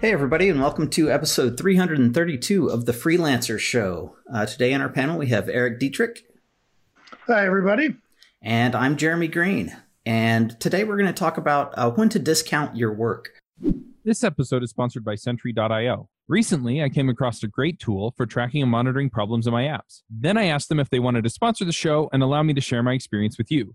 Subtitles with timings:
[0.00, 4.14] Hey, everybody, and welcome to episode 332 of the Freelancer Show.
[4.32, 6.24] Uh, today on our panel, we have Erik Dietrich.
[7.26, 7.96] Hi, everybody.
[8.40, 9.76] And I'm Jeremy Green.
[10.06, 13.40] And today we're going to talk about uh, when to discount your work.
[14.04, 16.08] This episode is sponsored by Sentry.io.
[16.28, 20.02] Recently, I came across a great tool for tracking and monitoring problems in my apps.
[20.08, 22.60] Then I asked them if they wanted to sponsor the show and allow me to
[22.60, 23.74] share my experience with you.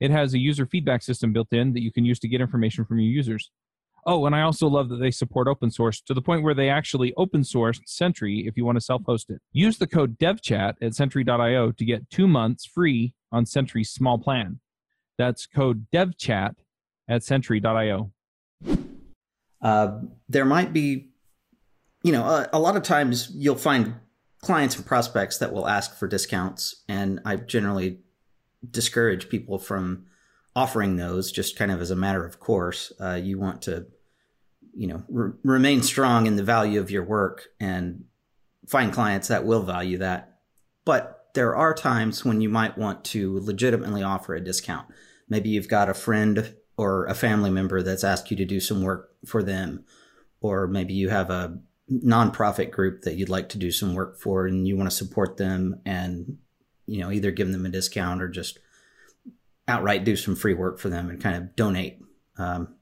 [0.00, 2.84] it has a user feedback system built in that you can use to get information
[2.84, 3.50] from your users.
[4.06, 6.70] Oh, and I also love that they support open source to the point where they
[6.70, 9.42] actually open source Sentry if you want to self host it.
[9.52, 14.60] Use the code DevChat at Sentry.io to get two months free on Sentry's small plan.
[15.18, 16.54] That's code DevChat
[17.08, 18.12] at Sentry.io.
[19.62, 21.10] Uh, there might be,
[22.02, 23.96] you know, a, a lot of times you'll find
[24.40, 27.98] clients and prospects that will ask for discounts, and I generally
[28.68, 30.06] discourage people from
[30.56, 32.92] offering those just kind of as a matter of course.
[33.00, 33.86] Uh, you want to,
[34.74, 38.04] you know, re- remain strong in the value of your work and
[38.66, 40.38] find clients that will value that.
[40.84, 44.88] But there are times when you might want to legitimately offer a discount.
[45.28, 48.82] Maybe you've got a friend or a family member that's asked you to do some
[48.82, 49.84] work for them,
[50.40, 51.58] or maybe you have a
[51.90, 55.36] nonprofit group that you'd like to do some work for and you want to support
[55.36, 56.38] them and
[56.90, 58.58] you know, either give them a discount or just
[59.68, 62.02] outright do some free work for them and kind of donate
[62.36, 62.74] um,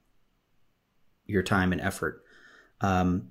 [1.27, 2.23] your time and effort.
[2.81, 3.29] Um,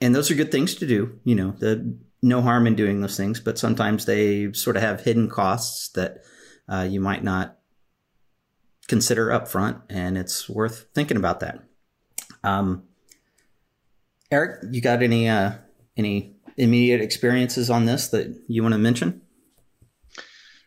[0.00, 1.18] and those are good things to do.
[1.24, 5.00] You know, the no harm in doing those things, but sometimes they sort of have
[5.00, 6.22] hidden costs that
[6.68, 7.58] uh, you might not
[8.86, 11.64] consider upfront, and it's worth thinking about that.
[12.44, 12.84] Um,
[14.30, 15.54] Erik, you got any uh,
[15.96, 19.22] any immediate experiences on this that you want to mention?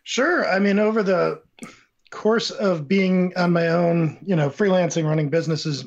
[0.08, 0.48] Sure.
[0.48, 1.42] I mean, over the
[2.10, 5.84] course of being on my own, you know, freelancing, running businesses,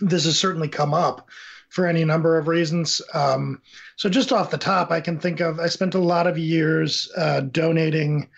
[0.00, 1.28] this has certainly come up
[1.68, 3.02] for any number of reasons.
[3.12, 3.60] Um,
[3.96, 7.10] so, just off the top, I can think of I spent a lot of years
[7.16, 8.28] uh, donating.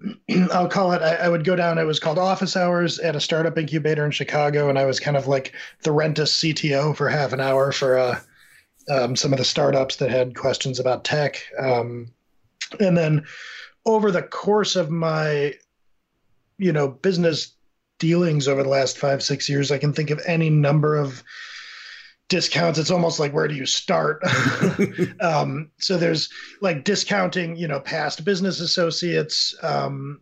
[0.50, 3.20] I'll call it, I, I, would go down, it was called office hours at a
[3.20, 4.70] startup incubator in Chicago.
[4.70, 8.20] And I was kind of like the Rentus CTO for half an hour for uh,
[8.88, 11.42] um, some of the startups that had questions about tech.
[11.58, 12.12] Um,
[12.80, 13.26] and then
[13.88, 15.54] over the course of my,
[16.58, 17.54] you know, business
[17.98, 21.24] dealings over the last five, six years, I can think of any number of
[22.28, 22.78] discounts.
[22.78, 24.22] It's almost like where do you start?
[25.20, 26.28] um, so there's
[26.60, 30.20] like discounting, you know, past business associates, um,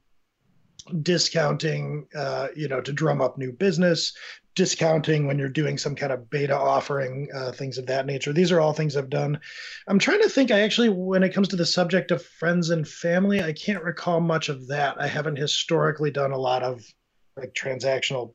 [1.03, 4.15] discounting, uh, you know, to drum up new business,
[4.55, 8.33] discounting when you're doing some kind of beta offering, uh, things of that nature.
[8.33, 9.39] These are all things I've done.
[9.87, 10.51] I'm trying to think.
[10.51, 14.21] I actually, when it comes to the subject of friends and family, I can't recall
[14.21, 15.01] much of that.
[15.01, 16.83] I haven't historically done a lot of
[17.37, 18.35] like transactional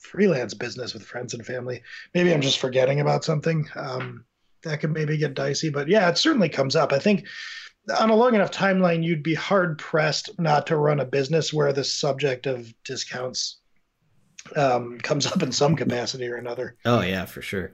[0.00, 1.82] freelance business with friends and family.
[2.14, 3.68] Maybe I'm just forgetting about something.
[3.76, 4.24] Um,
[4.62, 6.92] that could maybe get dicey, but yeah, it certainly comes up.
[6.92, 7.26] I think
[7.98, 11.72] on a long enough timeline, you'd be hard pressed not to run a business where
[11.72, 13.58] the subject of discounts
[14.56, 16.76] um, comes up in some capacity or another.
[16.84, 17.72] Oh yeah, for sure,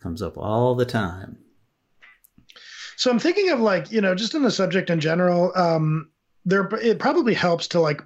[0.00, 1.38] comes up all the time.
[2.96, 5.52] So I'm thinking of like you know just in the subject in general.
[5.56, 6.10] Um,
[6.44, 8.02] there it probably helps to like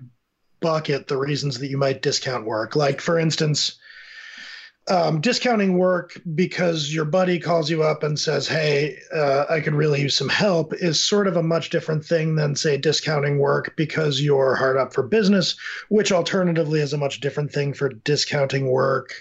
[0.61, 2.77] bucket the reasons that you might discount work.
[2.77, 3.79] Like for instance,
[4.89, 9.75] um, discounting work because your buddy calls you up and says, "Hey, uh, I could
[9.75, 13.75] really use some help," is sort of a much different thing than say discounting work
[13.77, 15.55] because you're hard up for business,
[15.89, 19.15] which alternatively is a much different thing for discounting work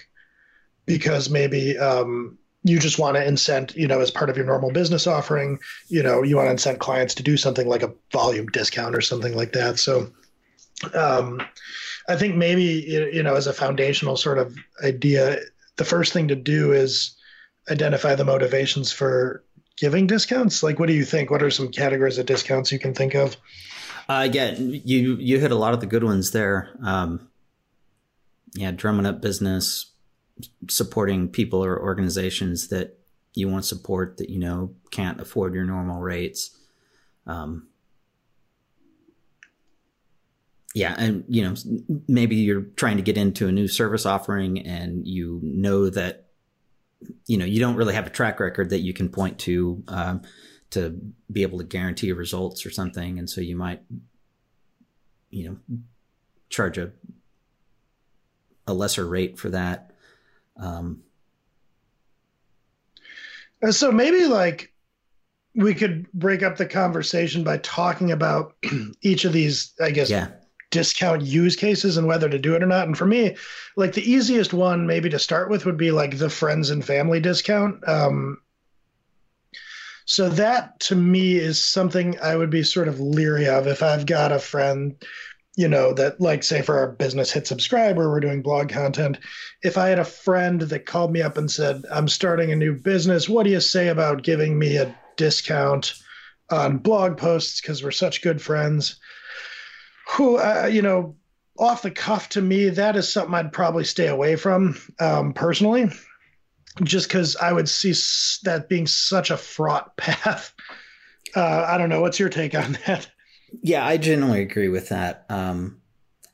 [0.84, 4.72] because maybe um, you just want to incent, you know, as part of your normal
[4.72, 8.46] business offering, you know, you want to incent clients to do something like a volume
[8.48, 9.78] discount or something like that.
[9.78, 10.10] So.
[10.94, 11.40] Um,
[12.08, 12.64] I think maybe
[13.12, 15.38] you know as a foundational sort of idea,
[15.82, 17.16] the first thing to do is
[17.68, 19.44] identify the motivations for
[19.76, 20.62] giving discounts.
[20.62, 21.28] Like, what do you think?
[21.28, 23.36] What are some categories of discounts you can think of?
[24.08, 26.70] Uh, yeah, you you hit a lot of the good ones there.
[26.84, 27.28] Um,
[28.54, 29.90] yeah, drumming up business,
[30.68, 33.00] supporting people or organizations that
[33.34, 36.56] you want to support that you know can't afford your normal rates.
[37.26, 37.66] Um,
[40.74, 41.54] yeah and you know
[42.08, 46.26] maybe you're trying to get into a new service offering and you know that
[47.26, 50.22] you know you don't really have a track record that you can point to um,
[50.72, 50.98] to
[51.30, 53.82] be able to guarantee results or something, and so you might,
[55.30, 55.78] you know,
[56.48, 56.92] charge a
[58.66, 59.92] a lesser rate for that.
[60.56, 61.02] Um,
[63.70, 64.72] so maybe like
[65.54, 68.54] we could break up the conversation by talking about
[69.02, 70.28] each of these, I guess, yeah.
[70.72, 72.88] Discount use cases and whether to do it or not.
[72.88, 73.36] And for me,
[73.76, 77.20] like the easiest one maybe to start with would be like the friends and family
[77.20, 77.86] discount.
[77.88, 78.38] Um,
[80.04, 84.06] so that to me is something I would be sort of leery of if I've
[84.06, 84.96] got a friend
[85.56, 89.18] you know that like say for our business Hit Subscribe or we're doing blog content
[89.62, 92.74] if i had a friend that called me up and said i'm starting a new
[92.74, 95.94] business what do you say about giving me a discount
[96.50, 98.98] on blog posts because we're such good friends
[100.10, 101.16] who uh, you know
[101.58, 105.90] off the cuff to me that is something i'd probably stay away from um, personally
[106.82, 107.92] just because i would see
[108.44, 110.54] that being such a fraught path
[111.36, 113.08] uh, i don't know what's your take on that
[113.60, 115.26] yeah, I generally agree with that.
[115.28, 115.82] Um,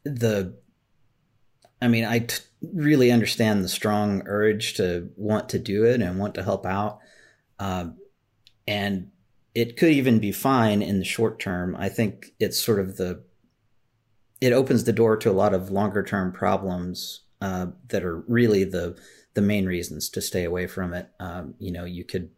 [0.04, 0.54] the,
[1.82, 6.18] I mean, I t- really understand the strong urge to want to do it and
[6.18, 7.00] want to help out.
[7.58, 7.96] Um,
[8.66, 9.10] and
[9.54, 11.74] it could even be fine in the short term.
[11.76, 13.22] I think it's sort of the,
[14.40, 18.64] it opens the door to a lot of longer term problems uh, that are really
[18.64, 18.98] the
[19.34, 21.08] the main reasons to stay away from it.
[21.20, 22.30] Um, you know, you could,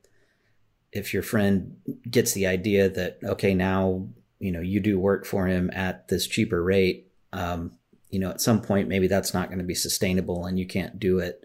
[0.92, 1.76] if your friend
[2.10, 4.08] gets the idea that okay, now
[4.40, 7.72] you know you do work for him at this cheaper rate um,
[8.08, 10.98] you know at some point maybe that's not going to be sustainable and you can't
[10.98, 11.44] do it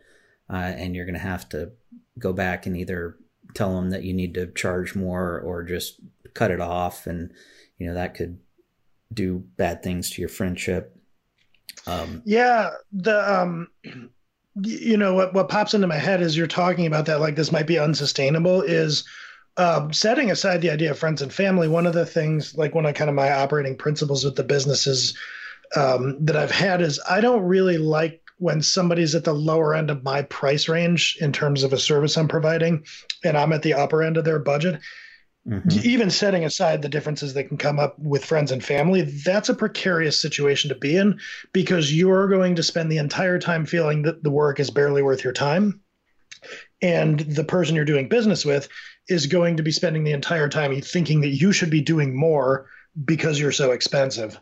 [0.50, 1.72] uh, and you're going to have to
[2.18, 3.18] go back and either
[3.54, 6.00] tell him that you need to charge more or just
[6.34, 7.31] cut it off and
[7.78, 8.40] you know that could
[9.13, 10.98] do bad things to your friendship
[11.88, 13.68] um, yeah the um
[14.62, 17.52] you know what what pops into my head as you're talking about that like this
[17.52, 19.04] might be unsustainable is
[19.57, 22.86] um, setting aside the idea of friends and family, one of the things, like one
[22.86, 25.18] of kind of my operating principles with the businesses
[25.75, 29.90] um, that I've had is I don't really like when somebody's at the lower end
[29.90, 32.84] of my price range in terms of a service I'm providing,
[33.24, 34.81] and I'm at the upper end of their budget.
[35.48, 35.88] Mm-hmm.
[35.88, 39.54] Even setting aside the differences that can come up with friends and family, that's a
[39.54, 41.20] precarious situation to be in
[41.54, 45.24] because you're going to spend the entire time feeling that the work is barely worth
[45.24, 45.82] your time.
[46.82, 48.68] And the person you're doing business with
[49.08, 52.68] is going to be spending the entire time thinking that you should be doing more
[53.04, 54.40] because you're so expensive.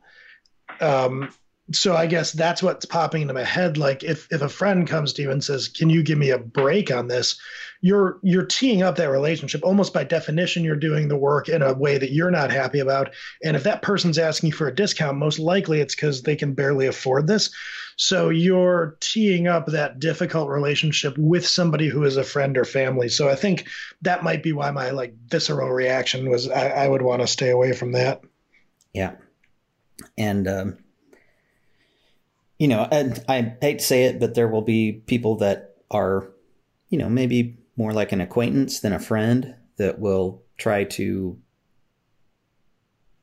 [0.80, 1.34] Um,
[1.72, 3.78] so I guess that's what's popping into my head.
[3.78, 6.38] Like if if a friend comes to you and says, "Can you give me a
[6.38, 7.40] break on this?"
[7.80, 9.64] You're you're teeing up that relationship.
[9.64, 13.14] Almost by definition, you're doing the work in a way that you're not happy about.
[13.44, 16.88] And if that person's asking for a discount, most likely it's because they can barely
[16.88, 17.50] afford this.
[17.96, 23.08] So you're teeing up that difficult relationship with somebody who is a friend or family.
[23.08, 23.68] So I think
[24.02, 27.52] that might be why my like visceral reaction was I, I would want to stay
[27.52, 28.22] away from that.
[28.94, 29.14] Yeah.
[30.18, 30.78] And um,
[32.64, 36.32] you know, I, I hate to say it, but there will be people that are,
[36.88, 41.38] you know, maybe more like an acquaintance than a friend that will try to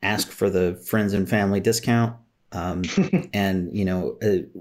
[0.02, 2.16] ask for the friends and family discount
[2.52, 2.82] um,
[3.32, 4.60] and you know, uh,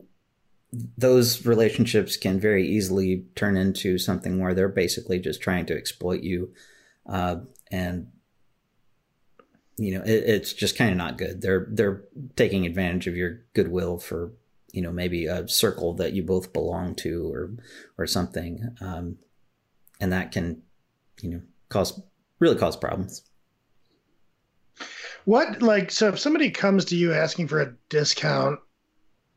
[0.97, 6.21] those relationships can very easily turn into something where they're basically just trying to exploit
[6.21, 6.53] you,
[7.05, 7.35] uh,
[7.69, 8.07] and
[9.77, 11.41] you know, it, it's just kind of not good.
[11.41, 12.03] They're they're
[12.37, 14.31] taking advantage of your goodwill for
[14.73, 17.51] you know maybe a circle that you both belong to or
[17.97, 19.17] or something, um,
[19.99, 20.61] and that can
[21.21, 22.01] you know cause
[22.39, 23.23] really cause problems.
[25.25, 28.59] What like so if somebody comes to you asking for a discount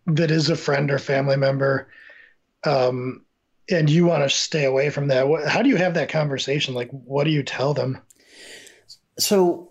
[0.06, 1.88] that is a friend or family member,
[2.64, 3.24] um,
[3.70, 6.74] and you want to stay away from that, what, how do you have that conversation?
[6.74, 8.00] Like, what do you tell them?
[9.18, 9.70] So,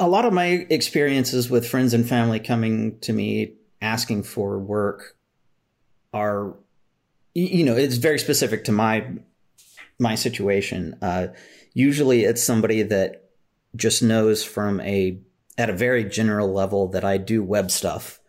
[0.00, 5.16] a lot of my experiences with friends and family coming to me asking for work
[6.12, 6.54] are,
[7.34, 9.06] you know, it's very specific to my
[9.98, 10.96] my situation.
[11.00, 11.28] Uh,
[11.74, 13.30] usually, it's somebody that
[13.74, 15.20] just knows from a
[15.58, 18.20] at a very general level that I do web stuff.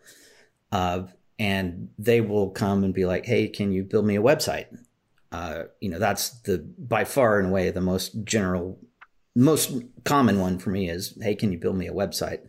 [0.72, 1.04] Uh,
[1.38, 4.66] and they will come and be like, "Hey, can you build me a website?"
[5.30, 8.78] Uh, you know, that's the by far and away the most general,
[9.38, 9.72] most
[10.04, 12.40] common one for me is, "Hey, can you build me a website?"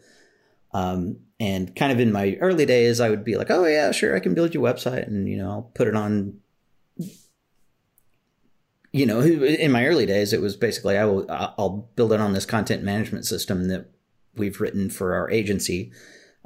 [0.73, 4.15] Um, and kind of in my early days, I would be like, "Oh yeah, sure,
[4.15, 6.39] I can build you a website," and you know, I'll put it on
[8.91, 12.33] you know, in my early days, it was basically I will I'll build it on
[12.33, 13.91] this content management system that
[14.35, 15.91] we've written for our agency,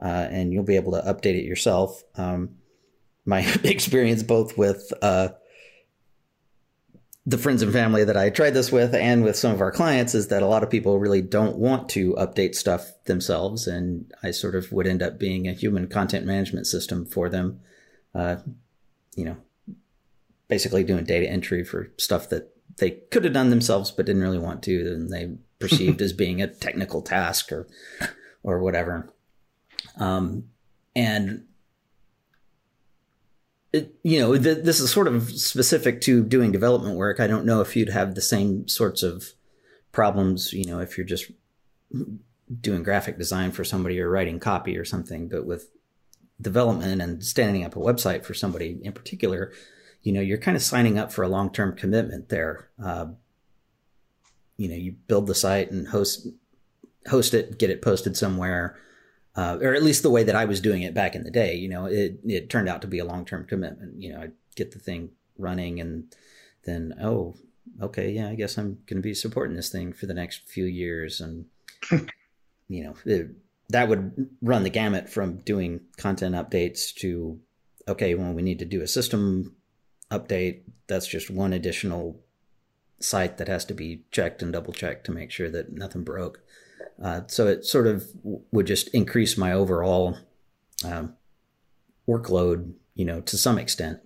[0.02, 2.04] uh, and you'll be able to update it yourself.
[2.16, 2.56] Um,
[3.26, 5.30] my experience both with uh,
[7.25, 10.13] the friends and family that I tried this with and with some of our clients
[10.13, 13.65] is that a lot of people really don't want to update stuff themselves.
[13.65, 17.62] And I sort of would end up being a human content management system for them.
[18.13, 18.38] Uh,
[19.15, 19.38] you know,
[20.50, 24.39] basically doing data entry for stuff that they could have done themselves but didn't really
[24.39, 27.68] want to, and they perceived as being a technical task or
[28.44, 29.13] or whatever.
[29.98, 30.50] Um,
[30.96, 31.46] and
[33.74, 37.20] it, you know, th- this is sort of specific to doing development work.
[37.20, 39.34] I don't know if you'd have the same sorts of
[39.92, 41.32] problems, you know, if you're just
[42.62, 45.72] doing graphic design for somebody or writing copy or something, but with
[46.39, 49.51] development and standing up a website for somebody in particular,
[50.03, 52.70] you know, you're kind of signing up for a long term commitment there.
[52.84, 53.08] Uh,
[54.58, 56.27] you know, you build the site and host
[57.08, 58.77] host it, get it posted somewhere,
[59.36, 61.56] uh, or at least the way that I was doing it back in the day.
[61.56, 64.02] You know, it it turned out to be a long term commitment.
[64.02, 66.13] You know, I get the thing running, and
[66.66, 67.36] then oh,
[67.82, 70.66] okay, yeah, I guess I'm going to be supporting this thing for the next few
[70.66, 71.46] years, and
[72.68, 73.32] you know, it,
[73.70, 77.40] that would run the gamut from doing content updates to
[77.88, 79.56] okay, well, we need to do a system
[80.12, 80.62] update.
[80.88, 82.20] That's just one additional
[83.00, 86.43] site that has to be checked and double checked to make sure that nothing broke.
[87.02, 90.18] Uh, so it sort of would just increase my overall
[90.86, 91.14] um,
[92.08, 94.00] workload, you know, to some extent.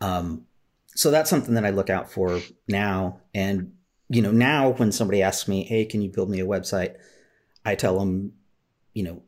[0.00, 0.46] Um,
[0.94, 3.20] so that's something that I look out for now.
[3.34, 3.72] And,
[4.08, 6.96] you know, now when somebody asks me, hey, can you build me a website?
[7.64, 8.32] I tell them,
[8.94, 9.22] you know,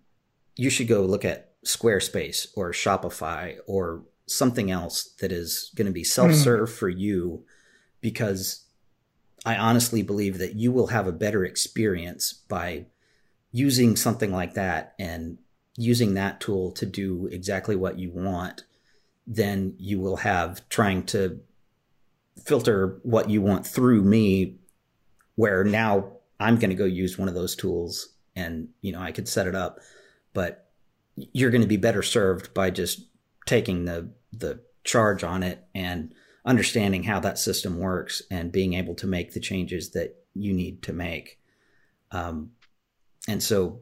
[0.56, 5.92] you should go look at Squarespace or Shopify or something else that is going to
[5.92, 6.72] be self serve mm.
[6.72, 7.44] for you
[8.00, 8.64] because
[9.44, 12.86] I honestly believe that you will have a better experience by
[13.52, 15.38] using something like that and
[15.76, 18.64] using that tool to do exactly what you want
[19.26, 21.40] than you will have trying to
[22.44, 24.56] filter what you want through me
[25.36, 29.12] where now I'm going to go use one of those tools and you know I
[29.12, 29.78] could set it up.
[30.32, 30.70] But
[31.16, 33.06] you're going to be better served by just
[33.46, 38.94] taking the the charge on it and understanding how that system works and being able
[38.94, 41.38] to make the changes that you need to make.
[42.10, 42.52] Um,
[43.28, 43.80] and so,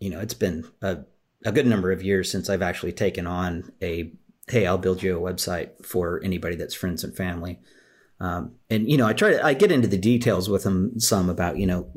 [0.00, 0.98] you know, it's been a,
[1.44, 4.12] a good number of years since I've actually taken on a,
[4.48, 7.60] hey, I'll build you a website for anybody that's friends and family.
[8.20, 11.30] Um, and, you know, I try to, I get into the details with them some
[11.30, 11.92] about, you know,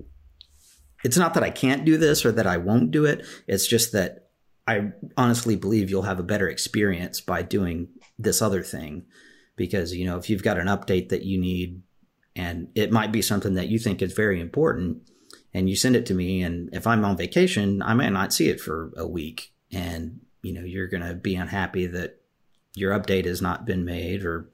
[1.04, 3.26] it's not that I can't do this or that I won't do it.
[3.48, 4.30] It's just that
[4.68, 7.88] I honestly believe you'll have a better experience by doing
[8.20, 9.06] this other thing
[9.62, 11.82] because you know if you've got an update that you need
[12.36, 14.98] and it might be something that you think is very important
[15.54, 18.50] and you send it to me and if i'm on vacation i might not see
[18.50, 22.22] it for a week and you know you're going to be unhappy that
[22.74, 24.50] your update has not been made or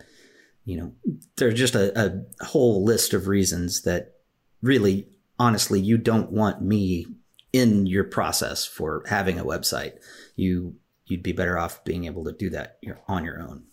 [0.65, 0.91] you know
[1.37, 4.15] there's just a, a whole list of reasons that
[4.61, 5.07] really
[5.39, 7.05] honestly you don't want me
[7.53, 9.93] in your process for having a website.
[10.35, 13.63] You you'd be better off being able to do that on your own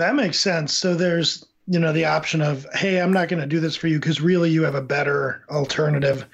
[0.00, 0.72] that makes sense.
[0.72, 3.86] So there's, you know, the option of, hey, I'm not going to do this for
[3.86, 6.26] you because really you have a better alternative.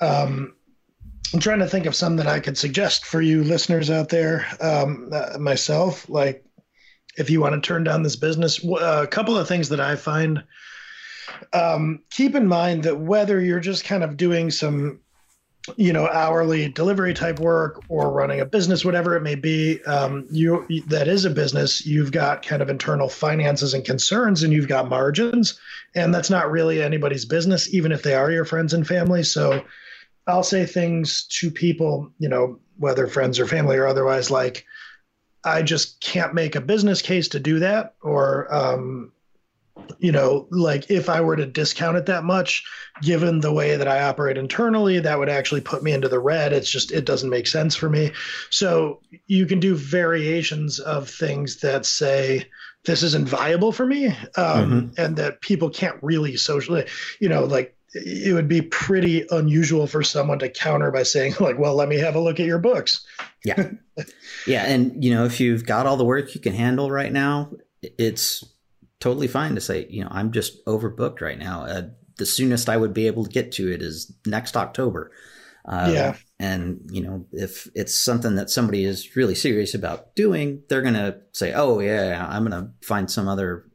[0.00, 0.54] Um,
[1.32, 4.46] I'm trying to think of some that I could suggest for you listeners out there.
[4.60, 6.44] Um, uh, myself, like
[7.16, 9.96] if you want to turn down this business, uh, a couple of things that I
[9.96, 10.44] find.
[11.52, 15.00] Um, keep in mind that whether you're just kind of doing some
[15.76, 20.26] you know hourly delivery type work or running a business whatever it may be um,
[20.30, 24.68] you that is a business you've got kind of internal finances and concerns and you've
[24.68, 25.58] got margins.
[25.94, 29.22] And that's not really anybody's business even if they are your friends and family.
[29.22, 29.64] So
[30.26, 34.64] i'll say things to people you know whether friends or family or otherwise like
[35.44, 39.12] i just can't make a business case to do that or um,
[39.98, 42.64] you know, like if I were to discount it that much,
[43.02, 46.52] given the way that I operate internally, that would actually put me into the red.
[46.52, 48.12] It's just, it doesn't make sense for me.
[48.50, 52.48] So you can do variations of things that say,
[52.84, 54.88] this isn't viable for me, um, mm-hmm.
[54.98, 56.86] and that people can't really socially,
[57.20, 61.58] you know, like it would be pretty unusual for someone to counter by saying, like,
[61.58, 63.06] well, let me have a look at your books.
[63.44, 63.70] Yeah.
[64.46, 64.64] yeah.
[64.64, 67.52] And, you know, if you've got all the work you can handle right now,
[67.82, 68.44] it's
[69.02, 71.64] totally fine to say, you know, I'm just overbooked right now.
[71.64, 75.10] Uh, the soonest I would be able to get to it is next October.
[75.64, 76.16] Uh, yeah.
[76.38, 80.94] And, you know, if it's something that somebody is really serious about doing, they're going
[80.94, 83.66] to say, oh, yeah, I'm going to find some other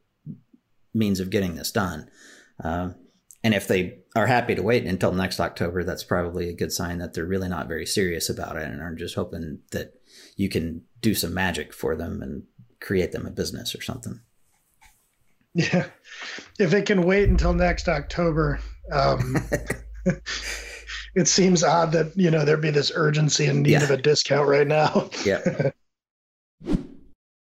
[0.94, 2.10] means of getting this done.
[2.64, 2.92] Uh,
[3.44, 7.00] and if they are happy to wait until next October, that's probably a good sign
[7.00, 9.92] that they're really not very serious about it and are just hoping that
[10.38, 12.44] you can do some magic for them and
[12.80, 14.22] create them a business or something.
[15.58, 15.88] Yeah.
[16.60, 18.60] If it can wait until next October,
[18.92, 19.38] um,
[21.16, 23.84] it seems odd that, you know, there'd be this urgency and need Yeah.
[23.84, 25.10] of a discount right now.
[25.26, 25.72] Yeah.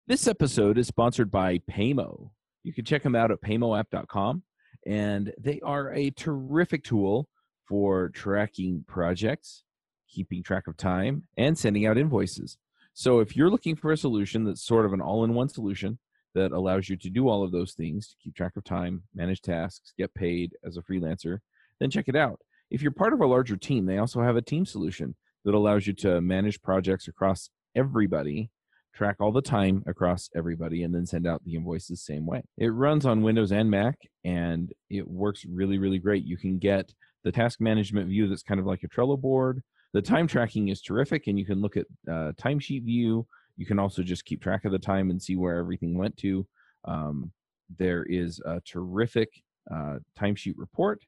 [0.07, 2.31] This episode is sponsored by Paymo.
[2.65, 4.43] You can check them out at paymoapp.com,
[4.85, 7.29] and they are a terrific tool
[7.69, 9.63] for tracking projects,
[10.09, 12.57] keeping track of time, and sending out invoices.
[12.93, 16.01] So if you're looking for a solution that's sort of an all in one solution
[16.35, 19.41] that allows you to do all of those things to keep track of time, manage
[19.41, 21.39] tasks, get paid as a freelancer,
[21.81, 22.41] then check it out.
[22.71, 25.87] If you're part of a larger team, they also have a team solution that allows
[25.87, 28.51] you to manage projects across everybody
[28.95, 32.43] track all the time across everybody and then send out the invoices same way.
[32.59, 36.25] It runs on Windows and Mac and it works really really great.
[36.25, 36.93] You can get
[37.25, 39.63] the task management view that's kind of like a Trello board.
[39.93, 43.27] The time tracking is terrific and you can look at uh, timesheet view.
[43.61, 46.47] You can also just keep track of the time and see where everything went to.
[46.87, 47.31] Um,
[47.79, 49.29] there is a terrific
[49.71, 51.05] uh, timesheet report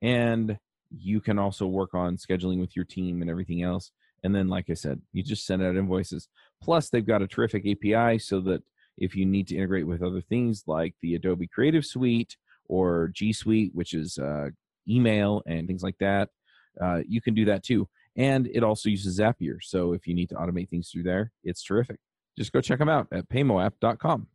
[0.00, 0.56] and
[0.96, 3.90] you can also work on scheduling with your team and everything else.
[4.22, 6.28] And then, like I said, you just send out invoices.
[6.62, 8.62] Plus, they've got a terrific API so that
[8.96, 12.36] if you need to integrate with other things like the Adobe Creative Suite
[12.66, 14.50] or G Suite, which is uh,
[14.88, 16.28] email and things like that,
[16.80, 17.88] uh, you can do that too.
[18.18, 19.58] And it also uses Zapier.
[19.62, 22.00] So if you need to automate things through there, it's terrific.
[22.36, 24.26] Just go check them out at paymoapp.com.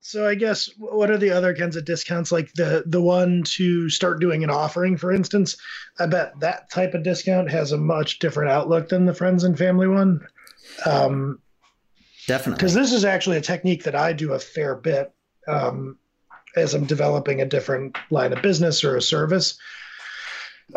[0.00, 2.32] So I guess what are the other kinds of discounts?
[2.32, 5.56] Like the the one to start doing an offering, for instance.
[6.00, 9.56] I bet that type of discount has a much different outlook than the friends and
[9.56, 10.26] family one.
[10.84, 11.38] Um,
[12.26, 12.56] Definitely.
[12.56, 15.12] because this is actually a technique that I do a fair bit
[15.46, 15.98] um,
[16.56, 19.56] as I'm developing a different line of business or a service.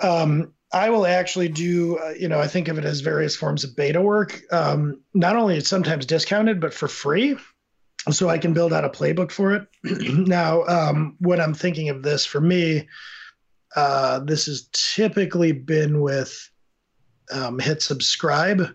[0.04, 3.64] Um, I will actually do, uh, you know, I think of it as various forms
[3.64, 4.42] of beta work.
[4.52, 7.38] Um, not only it's sometimes discounted, but for free.
[8.12, 9.68] So I can build out a playbook for it.
[10.28, 12.90] now, um, when I'm thinking of this for me,
[13.78, 16.52] uh, this has typically been with
[17.32, 18.68] um, Hit Subscribe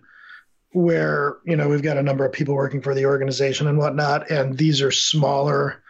[0.73, 4.31] where you know we've got a number of people working for the organization and whatnot
[4.31, 5.83] and these are smaller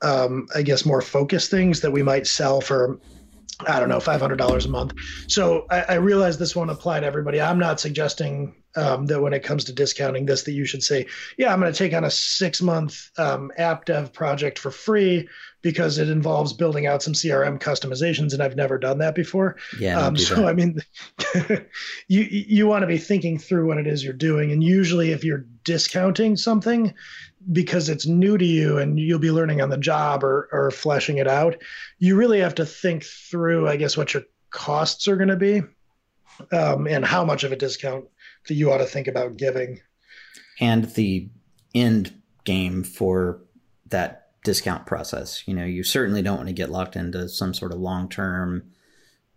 [0.00, 2.98] um, i guess more focused things that we might sell for
[3.66, 4.94] i don't know $500 a month
[5.28, 9.34] so i, I realize this won't apply to everybody i'm not suggesting um, that when
[9.34, 12.04] it comes to discounting this that you should say yeah i'm going to take on
[12.04, 15.28] a six month um, app dev project for free
[15.60, 20.00] because it involves building out some crm customizations and i've never done that before yeah.
[20.00, 20.46] um, so that.
[20.46, 20.78] I mean,
[22.08, 25.24] you you want to be thinking through what it is you're doing, and usually if
[25.24, 26.94] you're discounting something
[27.50, 31.18] because it's new to you and you'll be learning on the job or or fleshing
[31.18, 31.56] it out,
[31.98, 35.62] you really have to think through, I guess, what your costs are going to be,
[36.52, 38.04] um, and how much of a discount
[38.48, 39.80] that you ought to think about giving.
[40.60, 41.28] and the
[41.74, 42.12] end
[42.44, 43.40] game for
[43.86, 45.46] that discount process.
[45.46, 48.64] You know, you certainly don't want to get locked into some sort of long term,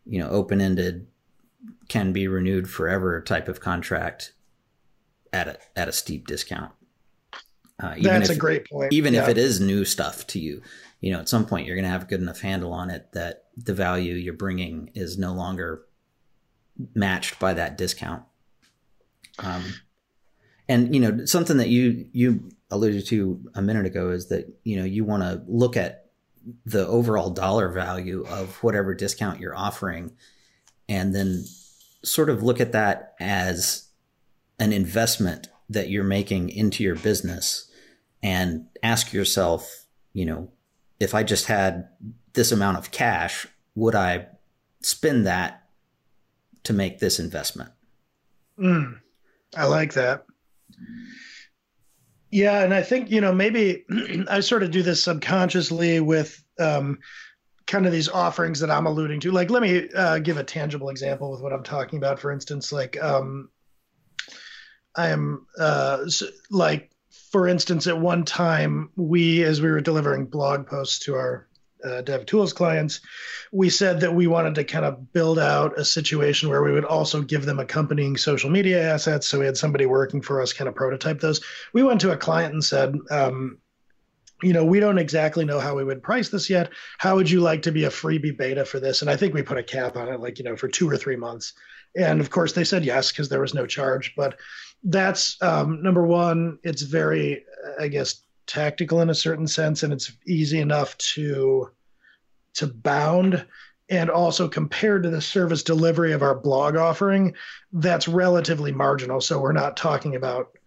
[0.05, 1.07] you know, open ended,
[1.87, 4.33] can be renewed forever type of contract
[5.31, 6.71] at a at a steep discount.
[7.81, 8.93] Uh, even That's if, a great point.
[8.93, 10.61] even if it is new stuff to you,
[11.01, 13.11] you know, at some point you're going to have a good enough handle on it
[13.11, 15.83] that the value you're bringing is no longer
[16.93, 18.23] matched by that discount.
[19.39, 19.63] Um,
[20.67, 24.77] and you know, something that you you alluded to a minute ago is that you
[24.77, 26.05] know you want to look at
[26.65, 30.13] the overall dollar value of whatever discount you're offering,
[30.87, 31.43] and then
[32.03, 33.89] sort of look at that as
[34.59, 37.64] an investment that you're making into your business
[38.25, 40.49] and ask yourself, you know,
[40.99, 41.89] if I just had
[42.33, 44.25] this amount of cash, would I
[44.81, 45.67] spend that
[46.63, 47.69] to make this investment?
[48.57, 48.99] Mm,
[49.55, 50.25] I like that.
[52.31, 53.85] Yeah, and I think you know maybe
[54.27, 56.97] I sort of do this subconsciously with um,
[57.67, 59.31] kind of these offerings that I'm alluding to.
[59.31, 62.19] Like, let me uh, give a tangible example with what I'm talking about.
[62.19, 63.49] For instance, like um,
[64.95, 66.05] I am uh,
[66.49, 66.89] like,
[67.31, 71.47] for instance, at one time we, as we were delivering blog posts to our
[71.83, 73.01] uh, Dev Tools clients,
[73.51, 76.85] we said that we wanted to kind of build out a situation where we would
[76.85, 79.27] also give them accompanying social media assets.
[79.27, 81.41] So we had somebody working for us kind of prototype those.
[81.73, 83.59] We went to a client and said, um,
[84.41, 86.71] you know, we don't exactly know how we would price this yet.
[86.97, 89.01] How would you like to be a freebie beta for this?
[89.01, 90.97] And I think we put a cap on it, like, you know, for two or
[90.97, 91.53] three months.
[91.97, 94.13] And of course, they said yes because there was no charge.
[94.15, 94.37] But
[94.83, 97.45] that's um, number one, it's very,
[97.79, 101.69] I guess, tactical in a certain sense, and it's easy enough to
[102.55, 103.45] to bound
[103.89, 107.35] and also compared to the service delivery of our blog offering
[107.73, 110.57] that's relatively marginal so we're not talking about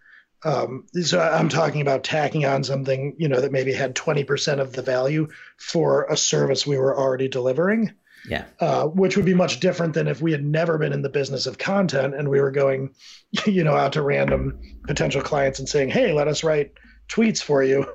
[0.44, 4.72] Um, so I'm talking about tacking on something, you know, that maybe had 20% of
[4.72, 7.92] the value for a service we were already delivering.
[8.28, 8.44] Yeah.
[8.60, 11.46] Uh, which would be much different than if we had never been in the business
[11.46, 12.94] of content and we were going,
[13.46, 16.72] you know, out to random potential clients and saying, "Hey, let us write
[17.08, 17.86] tweets for you."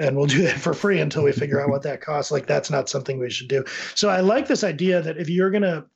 [0.00, 2.30] And we'll do that for free until we figure out what that costs.
[2.30, 3.64] Like that's not something we should do.
[3.96, 5.86] So I like this idea that if you're gonna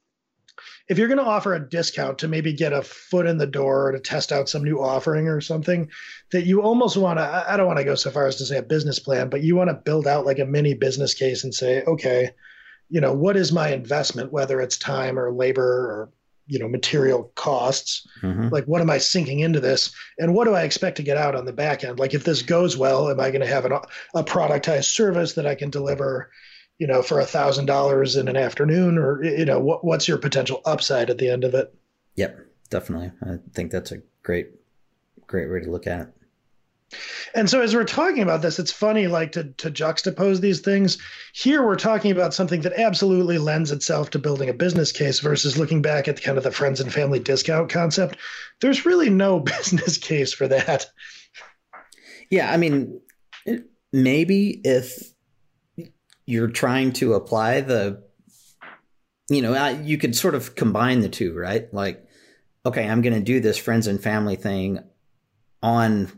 [0.88, 3.88] if you're going to offer a discount to maybe get a foot in the door
[3.88, 5.88] or to test out some new offering or something
[6.32, 8.58] that you almost want to i don't want to go so far as to say
[8.58, 11.54] a business plan but you want to build out like a mini business case and
[11.54, 12.30] say okay
[12.92, 16.10] you know what is my investment whether it's time or labor or
[16.46, 18.48] you know material costs mm-hmm.
[18.48, 21.34] like what am i sinking into this and what do i expect to get out
[21.34, 23.72] on the back end like if this goes well am i going to have an,
[24.14, 26.30] a productized service that i can deliver
[26.82, 30.18] you know, for a thousand dollars in an afternoon, or you know, what, what's your
[30.18, 31.72] potential upside at the end of it?
[32.16, 33.12] Yep, definitely.
[33.22, 34.50] I think that's a great,
[35.28, 36.08] great way to look at it.
[37.34, 40.98] And so, as we're talking about this, it's funny, like to to juxtapose these things.
[41.32, 45.58] Here, we're talking about something that absolutely lends itself to building a business case versus
[45.58, 48.16] looking back at kind of the friends and family discount concept.
[48.60, 50.86] There's really no business case for that.
[52.30, 53.00] Yeah, I mean,
[53.92, 55.12] maybe if
[56.26, 58.02] you're trying to apply the
[59.28, 62.04] you know you could sort of combine the two right like
[62.64, 64.78] okay i'm going to do this friends and family thing
[65.62, 66.10] on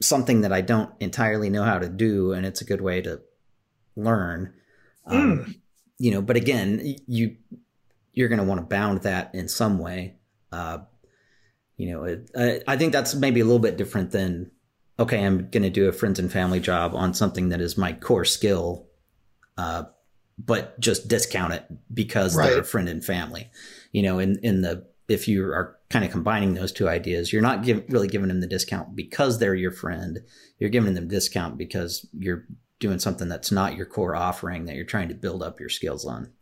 [0.00, 3.20] something that i don't entirely know how to do and it's a good way to
[3.96, 4.52] learn
[5.08, 5.12] mm.
[5.12, 5.50] um, hmm.
[5.98, 7.36] you know but again you
[8.12, 10.16] you're going to want to bound that in some way
[10.52, 10.78] uh,
[11.76, 14.50] you know it, I, I think that's maybe a little bit different than
[14.98, 17.92] okay, I'm going to do a friends and family job on something that is my
[17.92, 18.86] core skill,
[19.56, 19.84] uh,
[20.38, 22.50] but just discount it because right.
[22.50, 23.50] they're a friend and family.
[23.92, 27.42] You know, in in the if you are kind of combining those two ideas, you're
[27.42, 30.20] not give, really giving them the discount because they're your friend.
[30.58, 32.44] You're giving them discount because you're
[32.78, 36.04] doing something that's not your core offering that you're trying to build up your skills
[36.04, 36.32] on.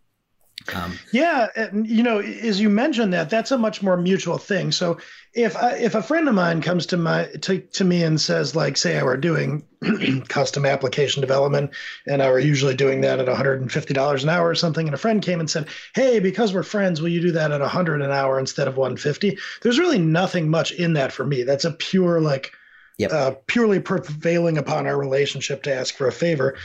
[0.74, 4.72] Um, yeah, and, you know, as you mentioned that, that's a much more mutual thing.
[4.72, 4.98] So
[5.32, 8.56] if I, if a friend of mine comes to my to, to me and says,
[8.56, 9.64] like, say I were doing
[10.28, 11.72] custom application development,
[12.06, 14.54] and I were usually doing that at one hundred and fifty dollars an hour or
[14.54, 17.52] something, and a friend came and said, "Hey, because we're friends, will you do that
[17.52, 19.38] at a hundred an hour instead of one fifty?
[19.62, 21.42] There's really nothing much in that for me.
[21.42, 22.52] That's a pure like.
[22.98, 23.12] Yep.
[23.12, 26.56] Uh, purely prevailing upon our relationship to ask for a favor.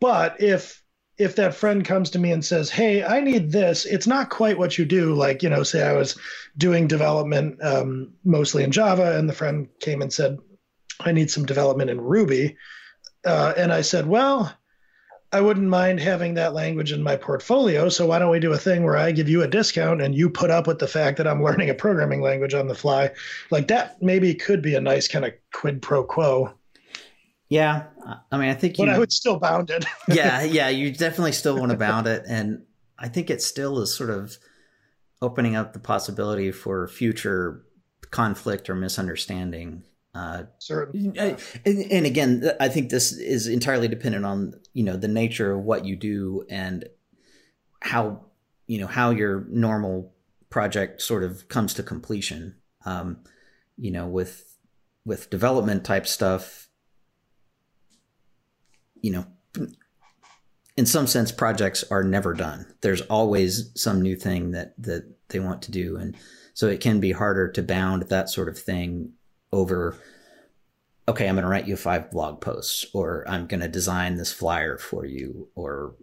[0.00, 0.77] But if
[1.18, 4.58] if that friend comes to me and says, "Hey, I need this," it's not quite
[4.58, 5.14] what you do.
[5.14, 6.16] Like you know, say I was
[6.56, 10.38] doing development um, mostly in Java, and the friend came and said,
[11.00, 12.56] "I need some development in Ruby,"
[13.24, 14.52] uh, and I said, "Well."
[15.30, 17.90] I wouldn't mind having that language in my portfolio.
[17.90, 20.30] So why don't we do a thing where I give you a discount and you
[20.30, 23.10] put up with the fact that I'm learning a programming language on the fly?
[23.50, 26.54] Like that maybe could be a nice kind of quid pro quo.
[27.48, 27.84] Yeah,
[28.30, 28.84] I mean, I think you.
[28.84, 29.86] But I would still bound it.
[30.08, 32.62] yeah, yeah, you definitely still want to bound it, and
[32.98, 34.36] I think it still is sort of
[35.22, 37.64] opening up the possibility for future
[38.10, 39.84] conflict or misunderstanding.
[40.14, 41.36] Uh, Certainly.
[41.64, 45.62] And, and again, I think this is entirely dependent on you know the nature of
[45.62, 46.86] what you do and
[47.80, 48.26] how
[48.66, 50.12] you know how your normal
[50.50, 52.56] project sort of comes to completion.
[52.84, 53.18] Um,
[53.78, 54.56] you know, with
[55.06, 56.67] with development type stuff
[59.02, 59.26] you know,
[60.76, 62.66] in some sense, projects are never done.
[62.82, 66.16] There's always some new thing that that they want to do, and
[66.54, 69.12] so it can be harder to bound that sort of thing
[69.52, 69.96] over.
[71.08, 74.32] Okay, I'm going to write you five blog posts, or I'm going to design this
[74.32, 75.94] flyer for you, or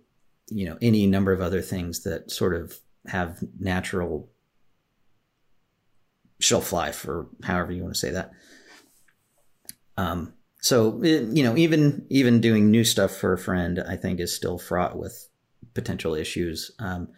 [0.50, 2.78] you know, any number of other things that sort of
[3.08, 4.30] have natural
[6.40, 8.32] shelf life, or however you want to say that.
[9.98, 10.34] Um,
[10.66, 14.58] so you know, even even doing new stuff for a friend, I think, is still
[14.58, 15.30] fraught with
[15.76, 16.72] potential issues.
[16.80, 17.10] Um,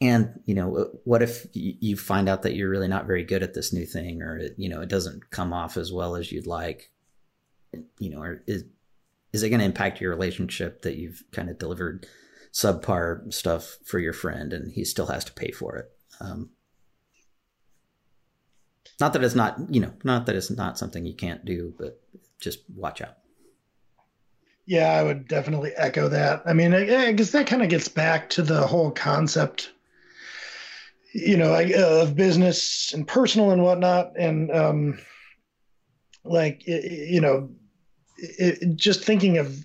[0.00, 3.54] and you know, what if you find out that you're really not very good at
[3.54, 6.48] this new thing, or it, you know, it doesn't come off as well as you'd
[6.48, 6.90] like?
[8.00, 8.64] You know, or is
[9.32, 12.04] is it going to impact your relationship that you've kind of delivered
[12.52, 15.92] subpar stuff for your friend, and he still has to pay for it?
[16.18, 16.50] Um,
[18.98, 22.02] not that it's not, you know, not that it's not something you can't do, but
[22.40, 23.16] just watch out.
[24.66, 26.42] Yeah, I would definitely echo that.
[26.44, 29.70] I mean, I, I guess that kind of gets back to the whole concept,
[31.14, 34.98] you know, of business and personal and whatnot, and um,
[36.22, 37.50] like you know,
[38.18, 39.64] it, just thinking of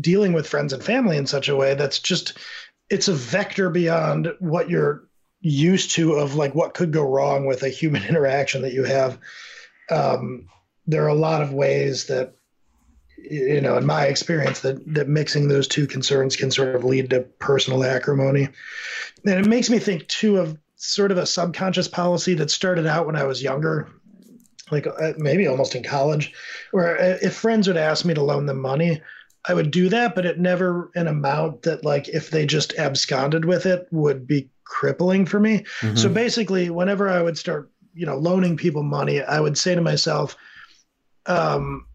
[0.00, 2.38] dealing with friends and family in such a way that's just
[2.90, 5.08] it's a vector beyond what you're
[5.40, 9.18] used to of like what could go wrong with a human interaction that you have
[9.90, 10.46] um,
[10.86, 12.34] there are a lot of ways that
[13.18, 17.10] you know in my experience that that mixing those two concerns can sort of lead
[17.10, 18.48] to personal acrimony
[19.24, 23.06] and it makes me think too of sort of a subconscious policy that started out
[23.06, 23.88] when i was younger
[24.70, 26.32] like uh, maybe almost in college
[26.70, 29.00] where uh, if friends would ask me to loan them money
[29.46, 33.44] i would do that but it never an amount that like if they just absconded
[33.44, 35.96] with it would be crippling for me mm-hmm.
[35.96, 39.80] so basically whenever i would start you know loaning people money i would say to
[39.80, 40.36] myself
[41.30, 41.86] um,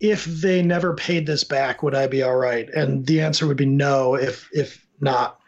[0.00, 2.68] if they never paid this back, would I be all right?
[2.70, 5.40] And the answer would be no, if if not.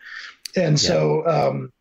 [0.56, 0.88] And yeah.
[0.88, 1.72] so um,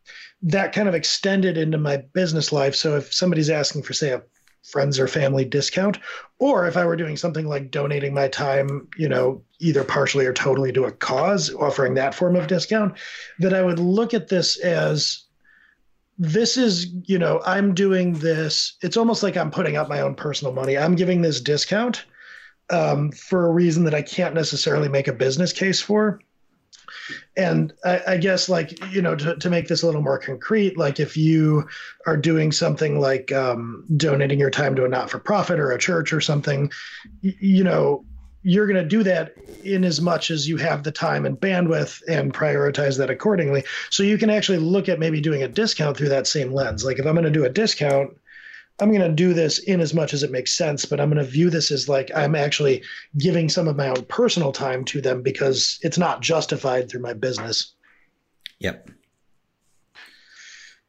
[0.42, 2.76] that kind of extended into my business life.
[2.76, 4.22] So if somebody's asking for, say, a
[4.64, 5.98] friends or family discount,
[6.40, 10.34] or if I were doing something like donating my time, you know, either partially or
[10.34, 12.98] totally to a cause, offering that form of discount,
[13.40, 15.27] that I would look at this as
[16.18, 18.78] this is, you know, I'm doing this.
[18.82, 20.78] It's almost like I'm putting up my own personal money.
[20.78, 22.06] I'm giving this discount
[22.70, 26.20] um, for a reason that I can't necessarily make a business case for.
[27.36, 30.78] And I, I, guess, like, you know, to, to make this a little more concrete,
[30.78, 31.68] like if you
[32.06, 35.78] are doing something like um, donating your time to a not for profit or a
[35.78, 36.72] church or something,
[37.22, 38.04] you, you know,
[38.48, 39.34] you're going to do that
[39.66, 43.62] in as much as you have the time and bandwidth and prioritize that accordingly.
[43.90, 46.86] So you can actually look at maybe doing a discount through that same lens.
[46.86, 48.18] Like if I'm going to do a discount,
[48.80, 51.24] I'm going to do this in as much as it makes sense, but I'm going
[51.24, 52.84] to view this as like I'm actually
[53.18, 57.14] giving some of my own personal time to them because it's not justified through my
[57.14, 57.74] business.
[58.60, 58.92] Yep.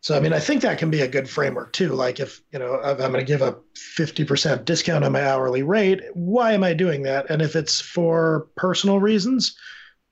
[0.08, 1.90] So, I mean, I think that can be a good framework too.
[1.90, 6.00] Like, if you know, I'm going to give a 50% discount on my hourly rate,
[6.14, 7.28] why am I doing that?
[7.28, 9.54] And if it's for personal reasons,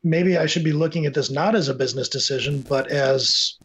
[0.05, 3.57] maybe I should be looking at this not as a business decision, but as,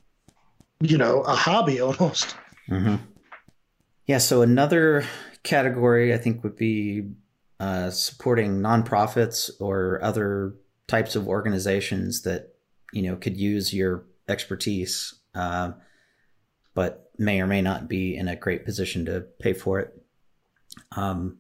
[0.80, 2.34] you know, a hobby almost.
[2.70, 2.96] Mm-hmm.
[4.06, 4.20] Yeah.
[4.20, 5.04] So, another
[5.44, 7.10] category I think would be
[7.60, 10.56] uh, supporting nonprofits or other
[10.88, 12.54] types of organizations that,
[12.94, 15.14] you know, could use your expertise.
[15.36, 15.72] Uh,
[16.82, 20.04] but may or may not be in a great position to pay for it.
[20.96, 21.38] Um,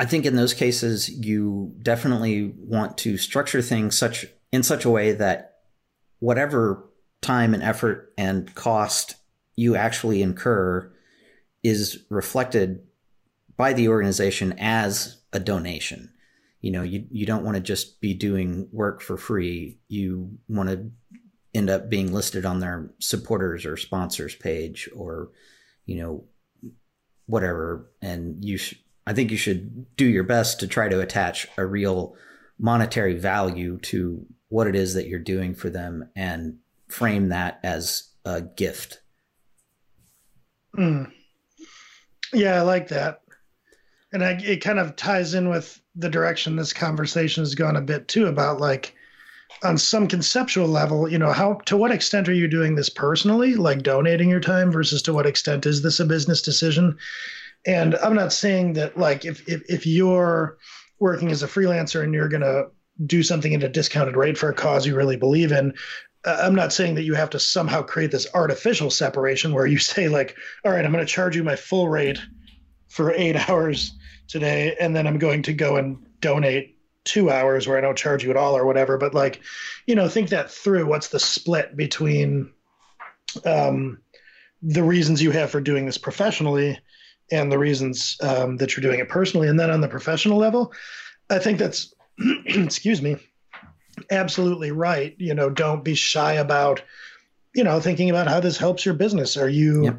[0.00, 4.90] I think in those cases, you definitely want to structure things such in such a
[4.90, 5.58] way that
[6.20, 6.88] whatever
[7.20, 9.16] time and effort and cost
[9.54, 10.90] you actually incur
[11.62, 12.86] is reflected
[13.58, 16.10] by the organization as a donation.
[16.62, 19.78] You know, you, you don't want to just be doing work for free.
[19.88, 20.90] You want to
[21.56, 25.30] end up being listed on their supporters or sponsors page or
[25.84, 26.24] you know
[27.26, 28.74] whatever and you sh-
[29.06, 32.16] I think you should do your best to try to attach a real
[32.58, 38.10] monetary value to what it is that you're doing for them and frame that as
[38.24, 39.00] a gift.
[40.76, 41.12] Mm.
[42.32, 43.20] Yeah, I like that.
[44.12, 47.80] And I, it kind of ties in with the direction this conversation has gone a
[47.80, 48.95] bit too about like
[49.62, 53.54] on some conceptual level, you know, how to what extent are you doing this personally,
[53.54, 56.96] like donating your time, versus to what extent is this a business decision?
[57.66, 60.58] And I'm not saying that like if if, if you're
[60.98, 62.64] working as a freelancer and you're gonna
[63.04, 65.74] do something at a discounted rate for a cause you really believe in,
[66.26, 69.78] uh, I'm not saying that you have to somehow create this artificial separation where you
[69.92, 72.18] say like, all right, I'm going to charge you my full rate
[72.88, 73.92] for eight hours
[74.28, 76.75] today, and then I'm going to go and donate
[77.06, 78.98] two hours where I don't charge you at all or whatever.
[78.98, 79.40] But like,
[79.86, 80.86] you know, think that through.
[80.86, 82.50] What's the split between
[83.44, 83.98] um,
[84.62, 86.78] the reasons you have for doing this professionally
[87.30, 89.48] and the reasons um, that you're doing it personally?
[89.48, 90.72] And then on the professional level,
[91.30, 91.94] I think that's,
[92.46, 93.16] excuse me,
[94.10, 95.14] absolutely right.
[95.18, 96.82] You know, don't be shy about,
[97.54, 99.36] you know, thinking about how this helps your business.
[99.36, 99.98] Are you,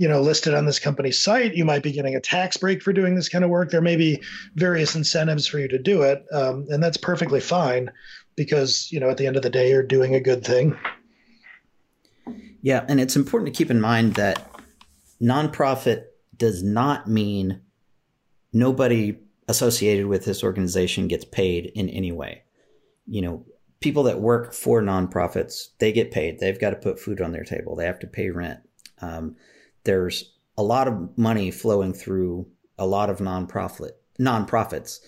[0.00, 2.90] you know listed on this company's site you might be getting a tax break for
[2.90, 3.70] doing this kind of work.
[3.70, 4.22] There may be
[4.54, 7.90] various incentives for you to do it um, and that's perfectly fine
[8.34, 10.74] because you know at the end of the day you're doing a good thing.
[12.62, 14.50] Yeah and it's important to keep in mind that
[15.20, 17.60] nonprofit does not mean
[18.54, 22.44] nobody associated with this organization gets paid in any way.
[23.06, 23.44] You know
[23.80, 26.38] people that work for nonprofits they get paid.
[26.38, 27.76] They've got to put food on their table.
[27.76, 28.60] They have to pay rent.
[29.02, 29.36] Um,
[29.84, 32.46] there's a lot of money flowing through
[32.78, 34.98] a lot of nonprofit nonprofits,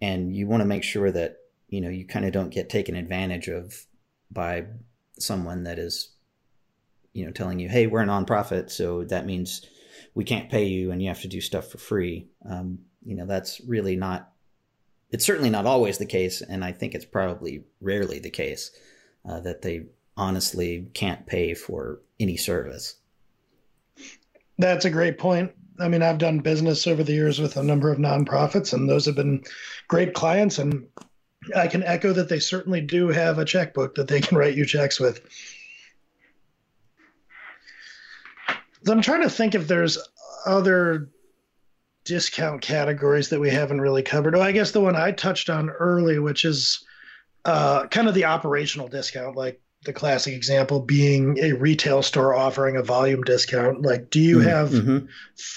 [0.00, 1.36] and you want to make sure that
[1.68, 3.86] you know you kind of don't get taken advantage of
[4.30, 4.64] by
[5.18, 6.10] someone that is
[7.12, 9.66] you know telling you, hey, we're a nonprofit, so that means
[10.14, 12.28] we can't pay you and you have to do stuff for free.
[12.48, 14.32] Um, you know, that's really not.
[15.10, 18.70] It's certainly not always the case, and I think it's probably rarely the case
[19.28, 19.86] uh, that they
[20.16, 22.96] honestly can't pay for any service.
[24.58, 25.52] That's a great point.
[25.80, 29.06] I mean, I've done business over the years with a number of nonprofits, and those
[29.06, 29.44] have been
[29.86, 30.58] great clients.
[30.58, 30.88] And
[31.54, 34.66] I can echo that they certainly do have a checkbook that they can write you
[34.66, 35.20] checks with.
[38.84, 39.98] So I'm trying to think if there's
[40.46, 41.10] other
[42.04, 44.34] discount categories that we haven't really covered.
[44.34, 46.84] Oh, I guess the one I touched on early, which is
[47.44, 52.76] uh, kind of the operational discount, like the classic example being a retail store offering
[52.76, 53.82] a volume discount.
[53.82, 54.48] Like, do you mm-hmm.
[54.48, 55.06] have mm-hmm.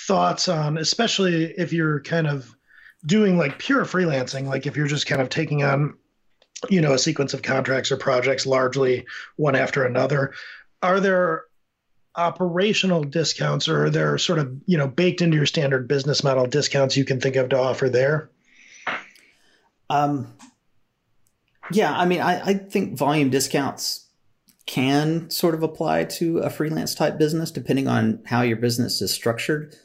[0.08, 2.56] thoughts on, especially if you're kind of
[3.06, 5.98] doing like pure freelancing, like if you're just kind of taking on,
[6.70, 9.06] you know, a sequence of contracts or projects largely
[9.38, 10.34] one after another,
[10.84, 11.46] are there
[12.16, 16.46] operational discounts or are there sort of, you know, baked into your standard business model
[16.46, 18.30] discounts you can think of to offer there?
[19.90, 20.34] Um,
[21.72, 24.01] yeah, I mean, I, I think volume discounts
[24.72, 29.12] can sort of apply to a freelance type business depending on how your business is
[29.12, 29.76] structured.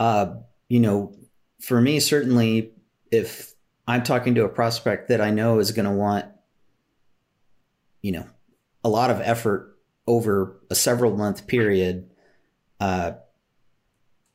[0.00, 0.34] Uh,
[0.68, 1.14] you know,
[1.60, 2.72] for me, certainly,
[3.12, 3.54] if
[3.86, 6.24] I'm talking to a prospect that I know is going to want,
[8.02, 8.26] you know,
[8.82, 12.10] a lot of effort over a several month period,
[12.80, 13.12] uh,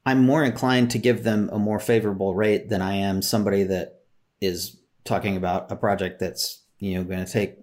[0.05, 3.99] I'm more inclined to give them a more favorable rate than I am somebody that
[4.39, 7.57] is talking about a project that's you know going to take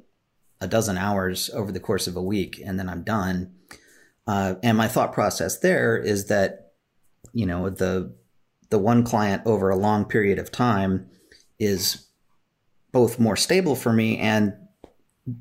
[0.60, 3.52] a dozen hours over the course of a week and then I'm done.
[4.26, 6.72] Uh, and my thought process there is that,
[7.32, 8.14] you know, the
[8.70, 11.08] the one client over a long period of time
[11.58, 12.08] is
[12.90, 14.54] both more stable for me and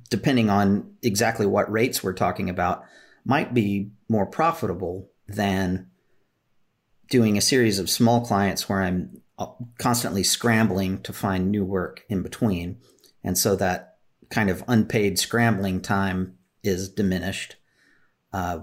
[0.09, 2.83] depending on exactly what rates we're talking about
[3.23, 5.89] might be more profitable than
[7.09, 9.21] doing a series of small clients where I'm
[9.77, 12.77] constantly scrambling to find new work in between.
[13.23, 13.94] And so that
[14.29, 17.55] kind of unpaid scrambling time is diminished.
[18.33, 18.61] Uh,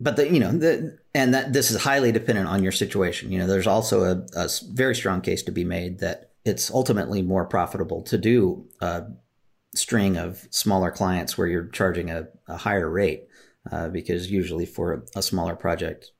[0.00, 3.30] but the you know the and that this is highly dependent on your situation.
[3.30, 7.22] You know, there's also a, a very strong case to be made that it's ultimately
[7.22, 9.04] more profitable to do a
[9.74, 13.24] string of smaller clients where you're charging a, a higher rate
[13.70, 16.12] uh, because usually for a, a smaller project,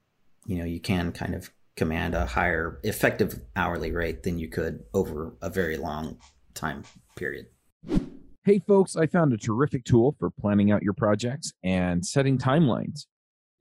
[0.46, 4.84] you know, you can kind of command a higher effective hourly rate than you could
[4.94, 6.16] over a very long
[6.54, 6.84] time
[7.16, 7.46] period.
[8.44, 13.06] Hey, folks, I found a terrific tool for planning out your projects and setting timelines.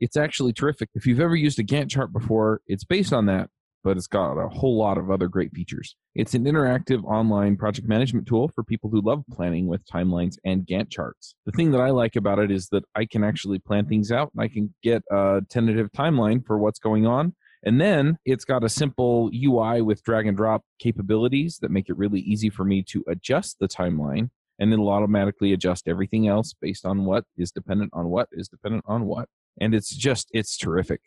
[0.01, 0.89] It's actually terrific.
[0.93, 3.49] If you've ever used a Gantt chart before, it's based on that,
[3.85, 5.95] but it's got a whole lot of other great features.
[6.15, 10.67] It's an interactive online project management tool for people who love planning with timelines and
[10.67, 11.35] Gantt charts.
[11.45, 14.31] The thing that I like about it is that I can actually plan things out
[14.35, 18.63] and I can get a tentative timeline for what's going on and then it's got
[18.63, 22.83] a simple UI with drag and drop capabilities that make it really easy for me
[22.83, 24.29] to adjust the timeline.
[24.59, 28.83] And it'll automatically adjust everything else based on what is dependent on what is dependent
[28.87, 29.27] on what.
[29.59, 31.01] And it's just, it's terrific.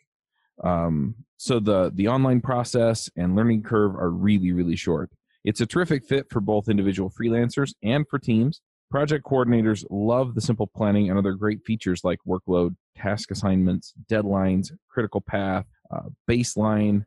[0.63, 5.11] Um, so the the online process and learning curve are really, really short.
[5.43, 8.61] It's a terrific fit for both individual freelancers and for teams.
[8.89, 14.71] Project coordinators love the simple planning and other great features like workload, task assignments, deadlines,
[14.89, 17.03] critical path, uh, baseline.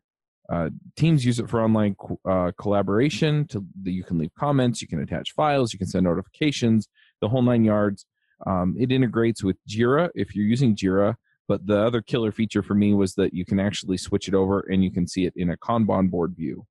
[0.50, 1.94] Uh, teams use it for online
[2.28, 3.46] uh, collaboration.
[3.48, 6.88] To you can leave comments, you can attach files, you can send notifications,
[7.20, 8.06] the whole nine yards.
[8.46, 11.14] Um, it integrates with Jira if you're using Jira.
[11.46, 14.60] But the other killer feature for me was that you can actually switch it over
[14.60, 16.64] and you can see it in a Kanban board view,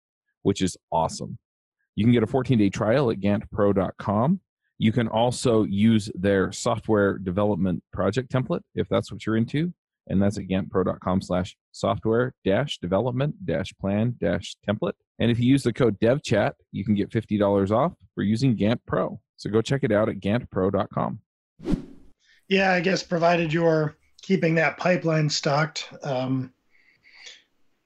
[0.43, 1.37] which is awesome.
[1.95, 4.39] You can get a 14 day trial at ganttpro.com.
[4.77, 9.73] You can also use their software development project template if that's what you're into
[10.09, 14.93] and that's at ganttpro.com slash software dash development dash plan dash template.
[15.19, 19.19] And if you use the code devchat, you can get $50 off for using GanttPRO.
[19.37, 21.19] So go check it out at ganttpro.com.
[22.47, 26.51] Yeah, I guess provided you're keeping that pipeline stocked, um,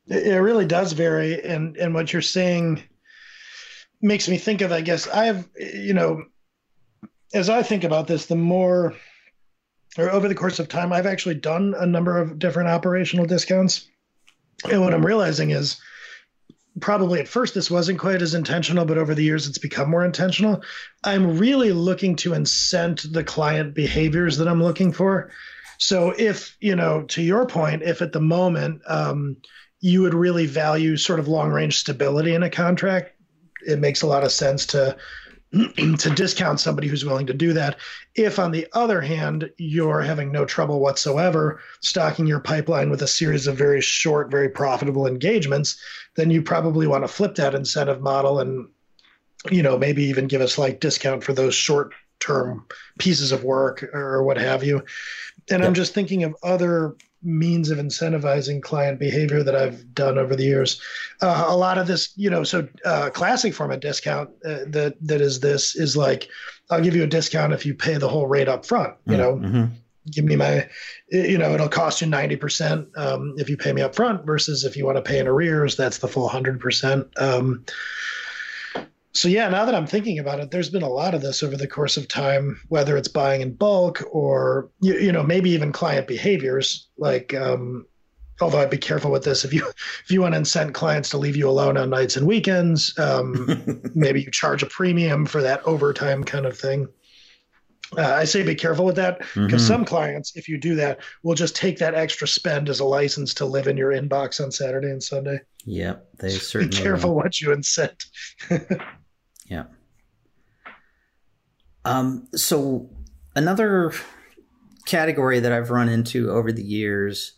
[0.08, 1.44] it, it really does vary.
[1.44, 2.82] And, and what you're saying
[4.02, 6.24] makes me think of, I guess, I have, you know,
[7.34, 8.96] as I think about this, the more
[9.98, 13.88] or over the course of time, I've actually done a number of different operational discounts.
[14.70, 15.80] And what I'm realizing is
[16.80, 20.04] probably at first this wasn't quite as intentional, but over the years it's become more
[20.04, 20.64] intentional.
[21.04, 25.32] I'm really looking to incent the client behaviors that I'm looking for.
[25.78, 29.38] So if, you know, to your point, if at the moment um,
[29.82, 33.12] you would really value sort of long range stability in a contract,
[33.66, 34.98] it makes a lot of sense to
[35.78, 37.78] to discount somebody who's willing to do that.
[38.16, 43.08] If, on the other hand, you're having no trouble whatsoever stocking your pipeline with a
[43.08, 45.80] series of very short, very profitable engagements,
[46.16, 48.68] then you probably want to flip that incentive model and,
[49.52, 52.66] you know, maybe even give a slight discount for those short term
[52.98, 54.84] pieces of work or what have you.
[55.52, 55.64] And.
[55.64, 60.44] I'm just thinking of other means of incentivizing client behavior that I've done over the
[60.44, 60.82] years.
[61.22, 64.96] Uh, a lot of this, you know, so uh, classic form of discount uh, that
[65.02, 66.30] that is this is like
[66.70, 68.94] I'll give you a discount if you pay the whole rate up front.
[69.06, 69.66] You know, mm-hmm.
[70.12, 70.68] give me my,
[71.10, 74.64] you know, it'll cost you ninety percent um, if you pay me up front versus
[74.64, 77.08] if you want to pay in arrears, that's the full hundred percent.
[79.16, 81.56] So yeah, now that I'm thinking about it, there's been a lot of this over
[81.56, 85.72] the course of time, whether it's buying in bulk or you, you know maybe even
[85.72, 86.88] client behaviors.
[86.98, 87.86] Like, um,
[88.42, 89.68] although I'd be careful with this, if you
[90.04, 93.92] if you want to incent clients to leave you alone on nights and weekends, um,
[93.96, 96.88] maybe you charge a premium for that overtime kind of thing.
[97.96, 99.58] Uh, I say be careful with that because mm-hmm.
[99.58, 103.36] some clients, if you do that, will just take that extra spend as a license
[103.36, 105.40] to live in your inbox on Saturday and Sunday.
[105.66, 106.76] Yep, they certainly.
[106.76, 108.06] Be careful what you incent.
[109.48, 109.66] Yeah.
[111.86, 112.90] Um, so
[113.36, 113.92] another
[114.86, 117.34] category that I've run into over the years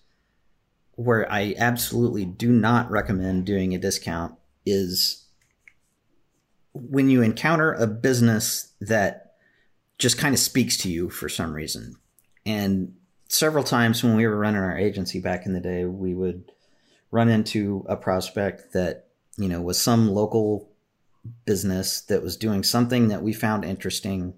[0.91, 4.36] where I absolutely do not recommend doing a discount
[4.66, 5.26] is
[6.74, 9.36] when you encounter a business that
[9.97, 11.95] just kind of speaks to you for some reason.
[12.45, 12.95] And
[13.28, 16.51] several times when we were running our agency back in the day, we would
[17.12, 20.70] run into a prospect that, you know, was some local
[21.45, 24.34] business that was doing something that we found interesting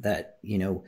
[0.00, 0.84] that you know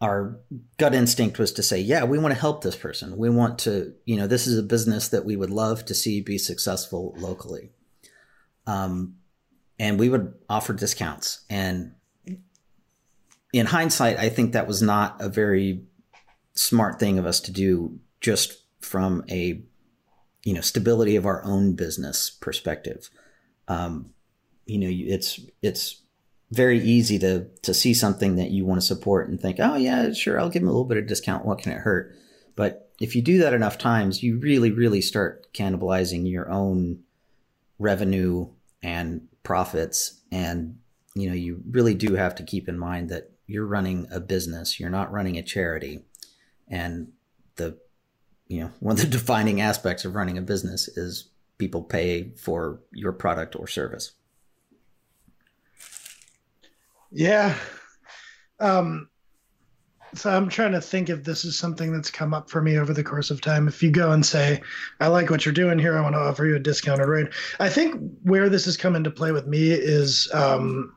[0.00, 0.38] our
[0.76, 3.16] gut instinct was to say yeah we want to help this person.
[3.16, 6.20] We want to you know this is a business that we would love to see
[6.20, 7.70] be successful locally.
[8.66, 9.16] Um,
[9.78, 11.44] and we would offer discounts.
[11.50, 11.94] And
[13.52, 15.84] in hindsight i think that was not a very
[16.54, 19.62] smart thing of us to do just from a
[20.44, 23.10] you know stability of our own business perspective.
[23.66, 24.10] Um,
[24.66, 26.02] you know, it's it's
[26.50, 30.12] very easy to to see something that you want to support and think, oh yeah,
[30.12, 31.44] sure, I'll give them a little bit of discount.
[31.44, 32.14] What can it hurt?
[32.56, 37.00] But if you do that enough times, you really, really start cannibalizing your own
[37.78, 38.48] revenue
[38.82, 40.20] and profits.
[40.30, 40.78] And
[41.14, 44.80] you know, you really do have to keep in mind that you're running a business.
[44.80, 46.00] You're not running a charity.
[46.68, 47.12] And
[47.56, 47.78] the
[48.46, 52.80] you know, one of the defining aspects of running a business is people pay for
[52.92, 54.12] your product or service.
[57.14, 57.56] Yeah.
[58.58, 59.08] Um,
[60.14, 62.92] so I'm trying to think if this is something that's come up for me over
[62.92, 63.68] the course of time.
[63.68, 64.60] If you go and say,
[65.00, 67.28] I like what you're doing here, I want to offer you a discounted rate.
[67.58, 70.94] I think where this has come into play with me is um,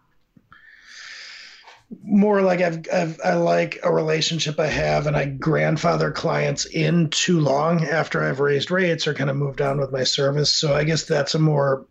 [2.03, 7.09] more like I've, I've, i like a relationship I have and I grandfather clients in
[7.09, 10.53] too long after I've raised rates or kind of moved on with my service.
[10.53, 11.86] So I guess that's a more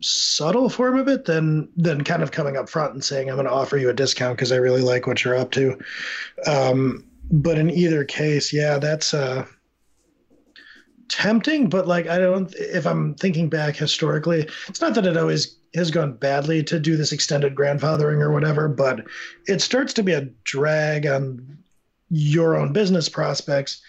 [0.00, 3.46] subtle form of it than than kind of coming up front and saying I'm going
[3.46, 5.78] to offer you a discount because I really like what you're up to.
[6.46, 9.46] Um, but in either case, yeah, that's uh,
[11.08, 11.68] tempting.
[11.68, 12.54] But like, I don't.
[12.56, 16.96] If I'm thinking back historically, it's not that it always has gone badly to do
[16.96, 19.04] this extended grandfathering or whatever, but
[19.46, 21.58] it starts to be a drag on
[22.10, 23.82] your own business prospects.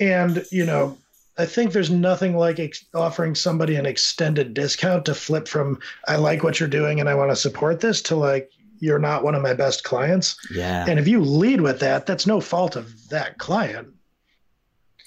[0.00, 0.98] And you know,
[1.36, 6.16] I think there's nothing like ex- offering somebody an extended discount to flip from I
[6.16, 9.34] like what you're doing and I want to support this to like you're not one
[9.34, 10.36] of my best clients.
[10.54, 10.84] Yeah.
[10.88, 13.88] And if you lead with that, that's no fault of that client.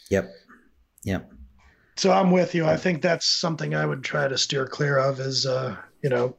[0.09, 0.29] Yep.
[1.03, 1.31] Yep.
[1.95, 2.65] So I'm with you.
[2.65, 6.35] I think that's something I would try to steer clear of is uh, you know,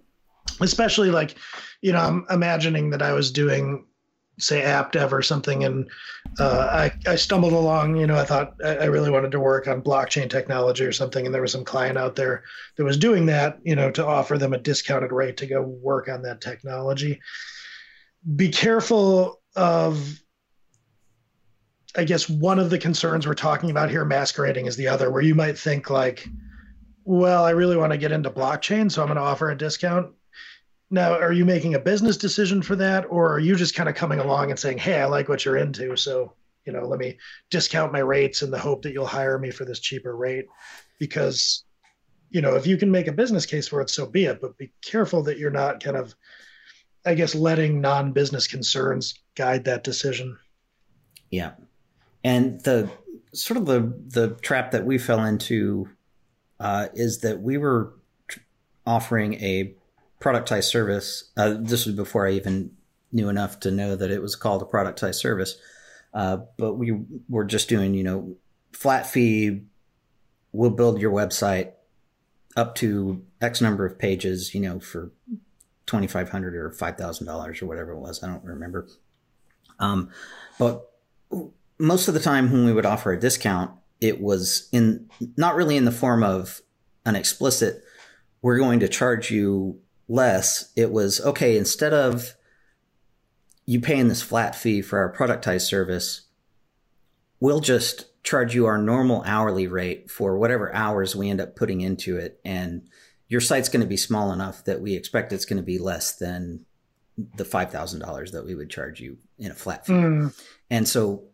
[0.60, 1.36] especially like,
[1.80, 3.86] you know, I'm imagining that I was doing
[4.38, 5.88] say app dev or something and
[6.38, 9.82] uh, I, I stumbled along you know i thought i really wanted to work on
[9.82, 12.44] blockchain technology or something and there was some client out there
[12.76, 16.08] that was doing that you know to offer them a discounted rate to go work
[16.08, 17.20] on that technology.
[18.36, 20.20] Be careful of
[21.96, 25.22] i guess one of the concerns we're talking about here masquerading as the other where
[25.22, 26.28] you might think like
[27.04, 30.12] well i really want to get into blockchain so i'm going to offer a discount
[30.90, 33.94] now, are you making a business decision for that, or are you just kind of
[33.94, 36.32] coming along and saying, "Hey, I like what you're into, so
[36.64, 37.18] you know, let me
[37.50, 40.46] discount my rates in the hope that you'll hire me for this cheaper rate"?
[40.98, 41.64] Because
[42.30, 44.40] you know, if you can make a business case for it, so be it.
[44.40, 46.14] But be careful that you're not kind of,
[47.04, 50.38] I guess, letting non-business concerns guide that decision.
[51.30, 51.52] Yeah,
[52.24, 52.90] and the
[53.34, 55.88] sort of the the trap that we fell into
[56.60, 57.94] uh, is that we were
[58.86, 59.74] offering a
[60.20, 61.30] productized service.
[61.36, 62.72] Uh, this was before I even
[63.12, 65.56] knew enough to know that it was called a productized service.
[66.12, 66.98] Uh, but we
[67.28, 68.36] were just doing, you know,
[68.72, 69.62] flat fee.
[70.52, 71.72] We'll build your website
[72.56, 75.12] up to X number of pages, you know, for
[75.86, 78.22] twenty five hundred or five thousand dollars or whatever it was.
[78.22, 78.88] I don't remember.
[79.78, 80.10] Um,
[80.58, 80.90] but
[81.78, 85.76] most of the time when we would offer a discount, it was in not really
[85.76, 86.62] in the form of
[87.04, 87.84] an explicit,
[88.42, 89.78] we're going to charge you
[90.08, 90.72] less.
[90.76, 92.34] It was okay, instead of
[93.66, 96.22] you paying this flat fee for our productized service,
[97.38, 101.80] we'll just charge you our normal hourly rate for whatever hours we end up putting
[101.82, 102.40] into it.
[102.44, 102.88] And
[103.28, 106.16] your site's going to be small enough that we expect it's going to be less
[106.16, 106.64] than
[107.36, 109.92] the $5,000 that we would charge you in a flat fee.
[109.92, 110.34] Mm.
[110.70, 111.24] And so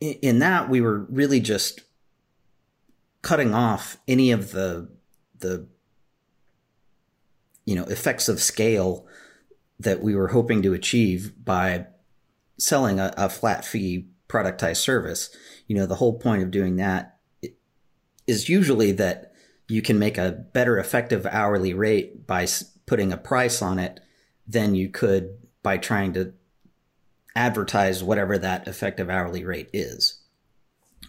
[0.00, 1.80] in that, we were really just
[3.22, 4.88] cutting off any of the,
[5.38, 5.66] the,
[7.68, 9.06] you know, effects of scale
[9.78, 11.84] that we were hoping to achieve by
[12.56, 15.28] selling a, a flat fee productized service.
[15.66, 17.18] You know, the whole point of doing that
[18.26, 19.32] is usually that
[19.68, 22.46] you can make a better effective hourly rate by
[22.86, 24.00] putting a price on it
[24.46, 26.32] than you could by trying to
[27.36, 30.22] advertise whatever that effective hourly rate is.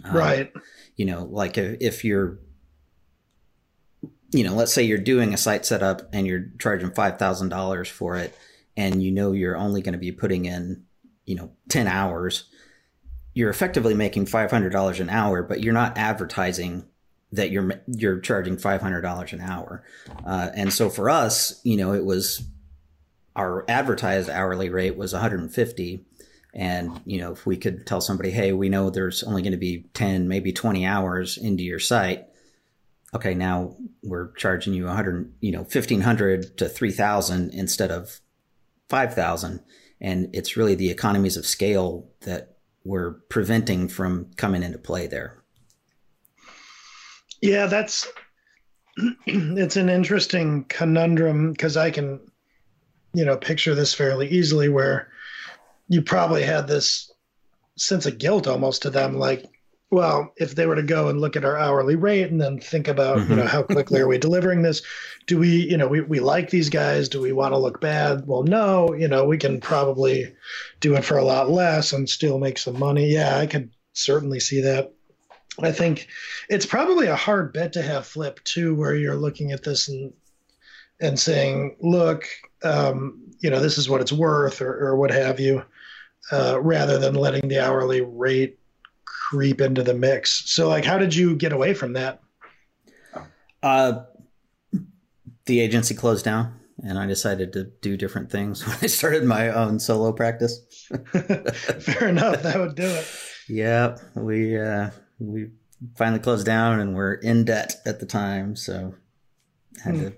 [0.04, 0.54] Um, right.
[0.98, 2.40] You know, like if, if you're,
[4.32, 8.36] you know, let's say you're doing a site setup and you're charging $5,000 for it
[8.78, 10.84] and you know you're only going to be putting in,
[11.26, 12.46] you know, 10 hours,
[13.34, 16.86] you're effectively making $500 an hour, but you're not advertising
[17.32, 19.84] that you're you're charging $500 an hour.
[20.26, 22.44] Uh, and so for us, you know, it was
[23.36, 26.06] our advertised hourly rate was 150
[26.54, 29.58] and you know if we could tell somebody hey we know there's only going to
[29.58, 32.26] be 10 maybe 20 hours into your site
[33.14, 38.20] okay now we're charging you 100 you know 1500 to 3000 instead of
[38.90, 39.62] 5000
[40.02, 45.44] and it's really the economies of scale that we're preventing from coming into play there.
[47.42, 48.08] Yeah that's
[49.26, 52.20] it's an interesting conundrum because i can
[53.14, 55.10] you know picture this fairly easily where
[55.88, 57.12] you probably had this
[57.78, 59.49] sense of guilt almost to them like
[59.92, 62.88] well if they were to go and look at our hourly rate and then think
[62.88, 63.32] about mm-hmm.
[63.32, 63.52] you know mm-hmm.
[63.52, 64.82] how quickly are we delivering this
[65.28, 68.26] do we you know we, we like these guys do we want to look bad
[68.28, 70.34] well no you know we can probably
[70.80, 74.40] do it for a lot less and still make some money yeah i could certainly
[74.40, 74.94] see that
[75.62, 76.08] i think
[76.50, 80.14] it's probably a hard bet to have flip too where you're looking at this and
[81.02, 82.28] and saying look
[82.64, 85.64] um, you know, this is what it's worth or, or what have you,
[86.32, 88.59] uh, rather than letting the hourly rate
[89.30, 90.50] creep into the mix.
[90.52, 92.22] So, like, how did you get away from that?
[93.62, 94.04] Uh,
[95.46, 99.50] the agency closed down and I decided to do different things when I started my
[99.50, 100.88] own solo practice.
[101.12, 102.42] Fair enough.
[102.44, 103.08] That would do it.
[103.48, 103.98] Yeah.
[104.16, 105.50] We, uh, we
[105.96, 108.56] finally closed down and we're in debt at the time.
[108.56, 108.96] So
[109.80, 110.02] I had hmm.
[110.02, 110.14] to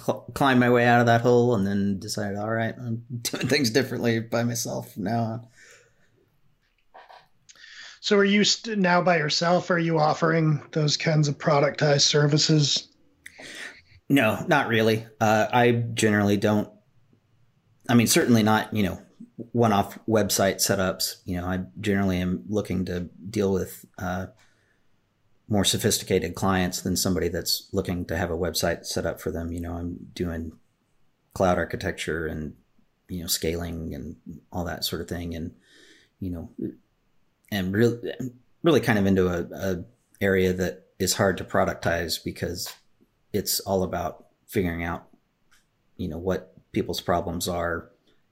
[0.00, 3.48] cl- climb my way out of that hole and then decided, all right, I'm doing
[3.48, 5.48] things differently by myself now.
[8.08, 9.70] So, are you st- now by yourself?
[9.70, 12.88] Are you offering those kinds of productized services?
[14.08, 15.04] No, not really.
[15.20, 16.70] Uh, I generally don't.
[17.86, 18.72] I mean, certainly not.
[18.74, 19.02] You know,
[19.52, 21.16] one-off website setups.
[21.26, 24.28] You know, I generally am looking to deal with uh,
[25.46, 29.52] more sophisticated clients than somebody that's looking to have a website set up for them.
[29.52, 30.52] You know, I'm doing
[31.34, 32.54] cloud architecture and
[33.06, 34.16] you know scaling and
[34.50, 35.54] all that sort of thing, and
[36.20, 36.50] you know,
[37.50, 38.12] and really,
[38.62, 39.84] really kind of into a, a
[40.20, 42.74] area that is hard to productize because
[43.32, 45.06] it's all about figuring out,
[45.96, 47.90] you know, what people's problems are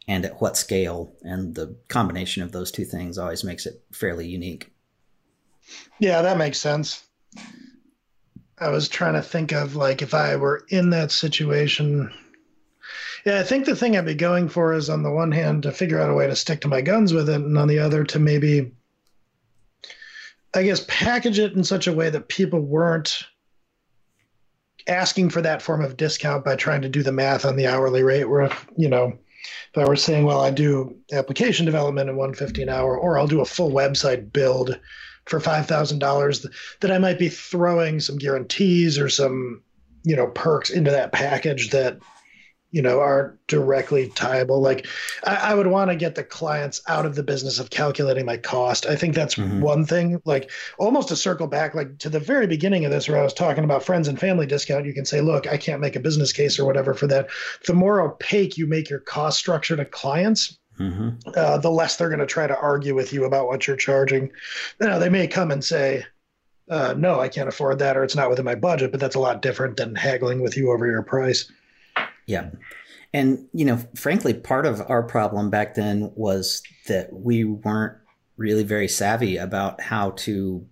[0.09, 4.27] and at what scale, and the combination of those two things always makes it fairly
[4.27, 4.73] unique.
[5.99, 7.03] Yeah, that makes sense.
[8.59, 12.13] I was trying to think of like if I were in that situation.
[13.25, 15.73] Yeah, I think the thing I'd be going for is on the one hand to
[15.73, 18.05] figure out a way to stick to my guns with it, and on the other
[18.05, 18.73] to maybe,
[20.57, 23.23] I guess, package it in such a way that people weren't
[24.89, 28.03] asking for that form of discount by trying to do the math on the hourly
[28.03, 28.25] rate.
[28.25, 29.19] Where if you know,
[29.75, 33.27] if I were saying, well, I do application development at 150 an hour, or I'll
[33.27, 34.79] do a full website build
[35.27, 36.47] for five thousand dollars
[36.81, 39.63] that I might be throwing some guarantees or some
[40.05, 41.99] you know perks into that package that
[42.77, 44.87] you know are directly tieable like
[45.25, 48.37] i, I would want to get the clients out of the business of calculating my
[48.37, 49.63] cost i think that's mm-hmm.
[49.63, 53.19] one thing like almost to circle back like to the very beginning of this where
[53.19, 55.97] i was talking about friends and family discount you can say look i can't make
[55.97, 57.31] a business case or whatever for that
[57.67, 61.09] the more opaque you make your cost structure to clients mm-hmm.
[61.35, 64.31] uh, the less they're going to try to argue with you about what you're charging.
[64.79, 66.05] Now, they may come and say,
[66.69, 69.21] uh, no, I can't afford that, or it's not within my budget, but that's a
[69.21, 71.51] lot different than haggling with you over your price.
[72.27, 72.51] Yeah.
[73.13, 77.97] And, you know, frankly, part of our problem back then was that we weren't
[78.37, 80.67] really very savvy about how to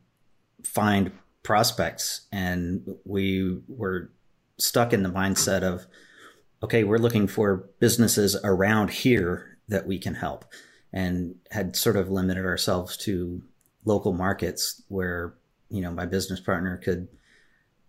[0.63, 2.27] find prospects.
[2.33, 4.11] And we were
[4.59, 5.87] stuck in the mindset of,
[6.63, 10.45] okay, we're looking for businesses around here that we can help
[10.93, 13.43] and had sort of limited ourselves to
[13.85, 15.35] local markets where,
[15.69, 17.09] you know, my business partner could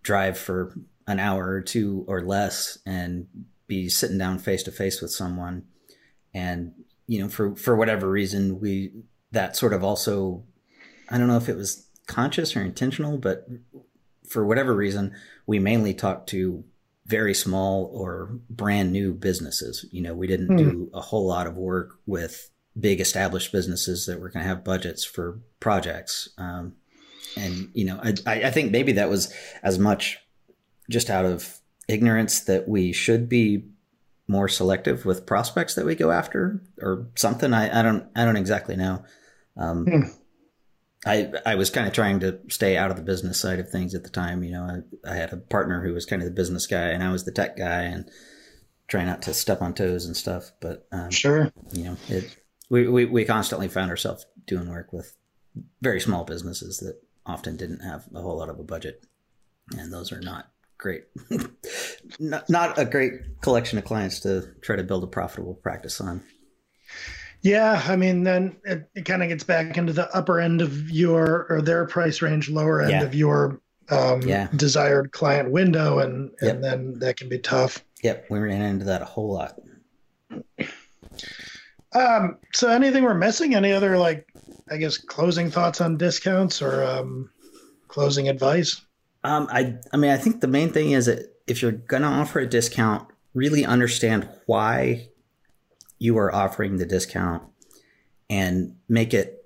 [0.01, 0.75] drive for
[1.07, 3.27] an hour or two or less and
[3.67, 5.63] be sitting down face to face with someone.
[6.33, 6.73] And,
[7.07, 8.91] you know, for, for whatever reason, we,
[9.31, 10.43] that sort of also,
[11.09, 13.47] I don't know if it was conscious or intentional, but
[14.27, 15.13] for whatever reason,
[15.45, 16.63] we mainly talked to
[17.05, 19.85] very small or brand new businesses.
[19.91, 20.57] You know, we didn't hmm.
[20.57, 24.63] do a whole lot of work with big established businesses that were going to have
[24.63, 26.29] budgets for projects.
[26.37, 26.73] Um,
[27.37, 30.17] and you know, I, I think maybe that was as much
[30.89, 33.65] just out of ignorance that we should be
[34.27, 37.53] more selective with prospects that we go after or something.
[37.53, 39.03] I, I don't I don't exactly know.
[39.57, 40.01] Um, hmm.
[41.05, 43.93] I I was kind of trying to stay out of the business side of things
[43.93, 44.43] at the time.
[44.43, 47.03] You know, I, I had a partner who was kind of the business guy, and
[47.03, 48.09] I was the tech guy, and
[48.87, 50.51] try not to step on toes and stuff.
[50.59, 52.35] But um, sure, you know, it
[52.69, 55.15] we, we we constantly found ourselves doing work with
[55.81, 59.05] very small businesses that often didn't have a whole lot of a budget,
[59.77, 60.47] and those are not
[60.77, 61.03] great,
[62.19, 66.23] not not a great collection of clients to try to build a profitable practice on.
[67.41, 70.89] Yeah, I mean, then it, it kind of gets back into the upper end of
[70.89, 73.03] your or their price range, lower end yeah.
[73.03, 74.47] of your um, yeah.
[74.55, 76.61] desired client window, and and yep.
[76.61, 77.83] then that can be tough.
[78.03, 79.59] Yep, we ran into that a whole lot.
[81.95, 83.55] Um, so anything we're missing?
[83.55, 84.27] Any other like,
[84.69, 87.29] I guess, closing thoughts on discounts or um,
[87.87, 88.81] closing advice?
[89.25, 92.39] Um, I I mean, I think the main thing is that if you're gonna offer
[92.39, 95.09] a discount, really understand why
[95.99, 97.43] you are offering the discount
[98.29, 99.45] and make it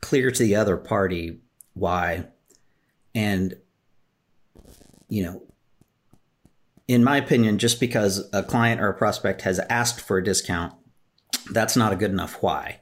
[0.00, 1.40] clear to the other party
[1.74, 2.26] why.
[3.14, 3.56] And,
[5.08, 5.42] you know,
[6.88, 10.74] in my opinion, just because a client or a prospect has asked for a discount,
[11.50, 12.80] that's not a good enough why.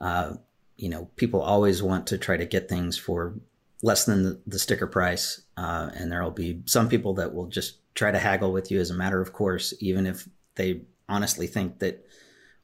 [0.00, 0.34] Uh,
[0.76, 3.34] you know, people always want to try to get things for
[3.82, 5.42] less than the, the sticker price.
[5.56, 8.80] Uh, and there will be some people that will just try to haggle with you
[8.80, 12.04] as a matter of course, even if they honestly think that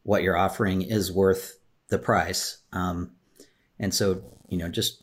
[0.03, 2.59] what you're offering is worth the price.
[2.73, 3.13] Um,
[3.79, 5.03] and so, you know, just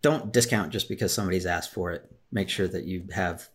[0.00, 2.10] don't discount just because somebody's asked for it.
[2.32, 3.48] Make sure that you have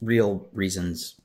[0.00, 1.20] real reasons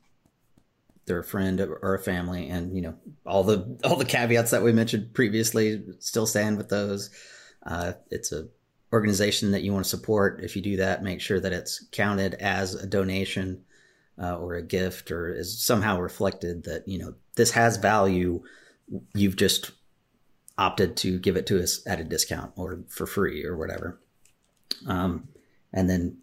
[1.10, 2.94] they're a friend or a family and you know
[3.26, 7.10] all the all the caveats that we mentioned previously still stand with those
[7.66, 8.48] uh, it's a
[8.92, 12.34] organization that you want to support if you do that make sure that it's counted
[12.36, 13.64] as a donation
[14.22, 18.44] uh, or a gift or is somehow reflected that you know this has value.
[19.14, 19.72] You've just
[20.58, 24.00] opted to give it to us at a discount or for free or whatever.
[24.86, 25.30] Um,
[25.72, 26.18] and then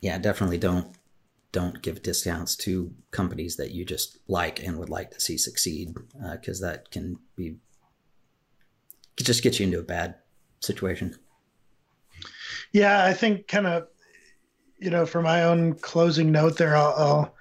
[0.00, 0.94] yeah definitely don't
[1.52, 5.94] don't give discounts to companies that you just like and would like to see succeed
[6.32, 7.56] because uh, that can be
[9.16, 10.14] just get you into a bad
[10.60, 11.14] situation
[12.72, 13.86] yeah i think kind of
[14.78, 17.34] you know for my own closing note there I'll, I'll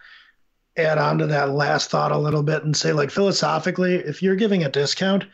[0.77, 4.35] add on to that last thought a little bit and say like philosophically if you're
[4.35, 5.25] giving a discount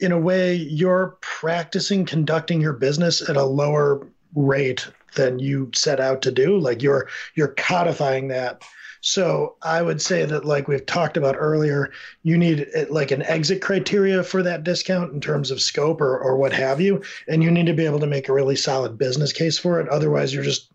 [0.00, 6.00] in a way you're practicing conducting your business at a lower rate than you set
[6.00, 6.58] out to do.
[6.58, 8.62] Like you're you're codifying that
[9.00, 11.90] so i would say that like we've talked about earlier
[12.22, 16.18] you need eh, like an exit criteria for that discount in terms of scope or,
[16.18, 18.98] or what have you and you need to be able to make a really solid
[18.98, 20.70] business case for it otherwise you're just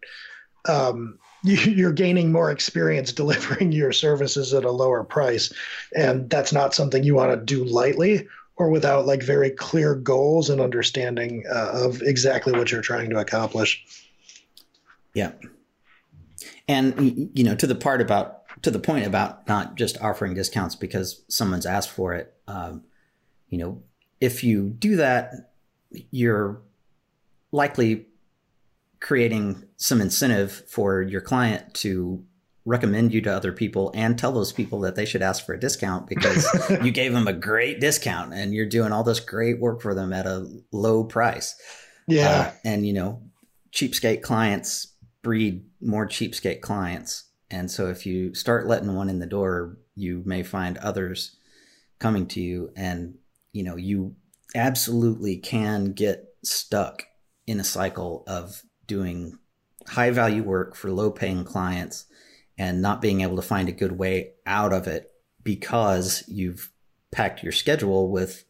[0.68, 5.54] um, you're gaining more experience delivering your services at a lower price
[5.96, 10.50] and that's not something you want to do lightly or without like very clear goals
[10.50, 13.86] and understanding uh, of exactly what you're trying to accomplish.
[15.14, 15.32] Yeah.
[16.68, 20.76] And you know, to the part about to the point about not just offering discounts
[20.76, 22.84] because someone's asked for it, um,
[23.50, 23.84] you know,
[24.20, 25.52] if you do that,
[26.12, 26.62] you're
[27.52, 28.08] likely
[29.00, 32.24] creating some incentive for your client to
[32.66, 35.60] recommend you to other people and tell those people that they should ask for a
[35.60, 36.48] discount because
[36.84, 40.12] you gave them a great discount and you're doing all this great work for them
[40.12, 41.56] at a low price.
[42.08, 42.30] Yeah.
[42.30, 43.22] Uh, and you know,
[43.72, 44.95] cheapskate clients
[45.26, 47.32] breed more cheapskate clients.
[47.50, 51.36] And so if you start letting one in the door, you may find others
[51.98, 53.16] coming to you and
[53.52, 54.16] you know, you
[54.54, 57.08] absolutely can get stuck
[57.48, 59.40] in a cycle of doing
[59.88, 62.06] high value work for low paying clients
[62.56, 65.10] and not being able to find a good way out of it
[65.42, 66.72] because you've
[67.12, 68.46] packed your schedule with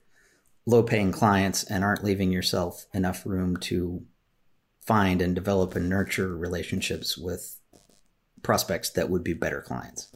[0.65, 4.03] low paying clients and aren't leaving yourself enough room to
[4.85, 7.59] find and develop and nurture relationships with
[8.43, 10.15] prospects that would be better clients.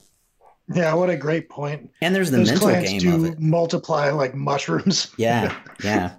[0.71, 1.91] Yeah, what a great point.
[2.01, 3.39] And there's the Those mental game do of it.
[3.39, 5.11] Multiply like mushrooms.
[5.17, 6.13] yeah, yeah.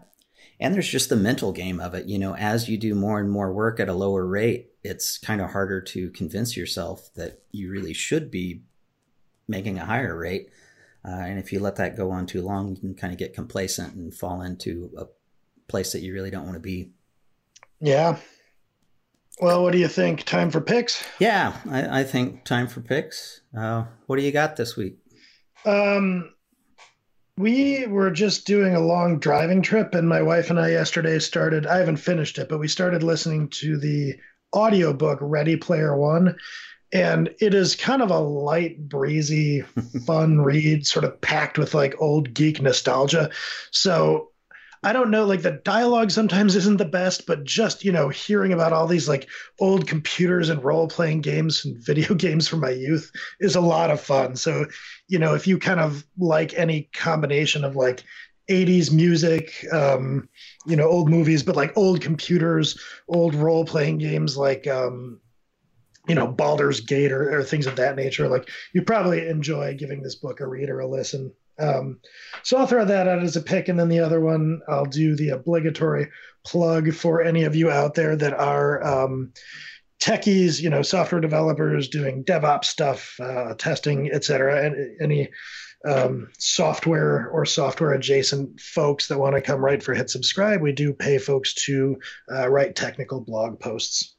[0.58, 2.06] And there's just the mental game of it.
[2.06, 5.40] You know, as you do more and more work at a lower rate, it's kind
[5.40, 8.62] of harder to convince yourself that you really should be
[9.46, 10.50] making a higher rate.
[11.04, 13.34] Uh, and if you let that go on too long, you can kind of get
[13.34, 15.06] complacent and fall into a
[15.68, 16.90] place that you really don't want to be.
[17.80, 18.18] Yeah.
[19.40, 20.24] Well, what do you think?
[20.24, 21.02] Time for picks?
[21.18, 23.40] Yeah, I, I think time for picks.
[23.56, 24.98] Uh, what do you got this week?
[25.64, 26.34] Um,
[27.38, 31.66] we were just doing a long driving trip, and my wife and I yesterday started.
[31.66, 34.16] I haven't finished it, but we started listening to the
[34.54, 36.36] audiobook Ready Player One.
[36.92, 39.62] And it is kind of a light, breezy,
[40.06, 43.30] fun read, sort of packed with like old geek nostalgia.
[43.70, 44.29] So
[44.82, 48.52] I don't know, like the dialogue sometimes isn't the best, but just, you know, hearing
[48.52, 49.28] about all these like
[49.58, 53.90] old computers and role playing games and video games from my youth is a lot
[53.90, 54.36] of fun.
[54.36, 54.66] So,
[55.06, 58.04] you know, if you kind of like any combination of like
[58.48, 60.28] 80s music, um,
[60.66, 65.20] you know, old movies, but like old computers, old role playing games like, um,
[66.08, 68.28] you know, Baldur's Gate or, or, things of that nature.
[68.28, 71.32] Like you probably enjoy giving this book a read or a listen.
[71.60, 72.00] Um,
[72.42, 75.14] so I'll throw that out as a pick, and then the other one I'll do
[75.14, 76.08] the obligatory
[76.44, 79.32] plug for any of you out there that are um,
[80.00, 84.64] techies, you know, software developers doing DevOps stuff, uh, testing, etc.
[84.64, 85.28] And any
[85.86, 90.72] um, software or software adjacent folks that want to come write for Hit Subscribe, we
[90.72, 91.98] do pay folks to
[92.32, 94.16] uh, write technical blog posts.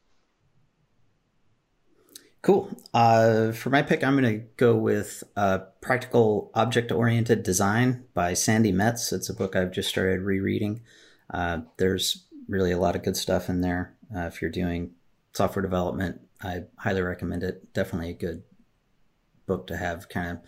[2.42, 2.76] Cool.
[2.92, 8.34] Uh, for my pick, I'm going to go with uh, Practical Object Oriented Design by
[8.34, 9.12] Sandi Metz.
[9.12, 10.82] It's a book I've just started rereading.
[11.30, 13.94] Uh, there's really a lot of good stuff in there.
[14.14, 14.90] Uh, if you're doing
[15.32, 17.72] software development, I highly recommend it.
[17.72, 18.42] Definitely a good
[19.46, 20.38] book to have kind of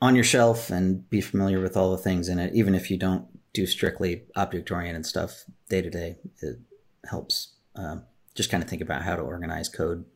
[0.00, 2.54] on your shelf and be familiar with all the things in it.
[2.54, 6.60] Even if you don't do strictly object oriented stuff day to day, it
[7.04, 7.98] helps uh,
[8.34, 10.06] just kind of think about how to organize code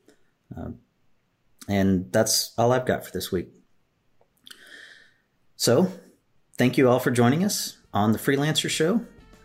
[0.56, 0.78] um,
[1.68, 3.48] and that's all I've got for this week.
[5.56, 5.90] So,
[6.56, 9.00] thank you all for joining us on the Freelancer Show.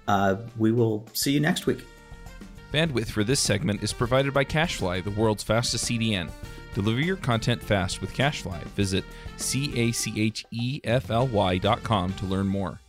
[0.08, 1.84] Uh, we will see you next week.
[2.72, 6.30] Bandwidth for this segment is provided by CacheFly, the world's fastest CDN.
[6.74, 8.64] Deliver your content fast with CacheFly.
[8.76, 9.06] Visit
[9.38, 12.80] C A C H E F L Y dot com to learn more.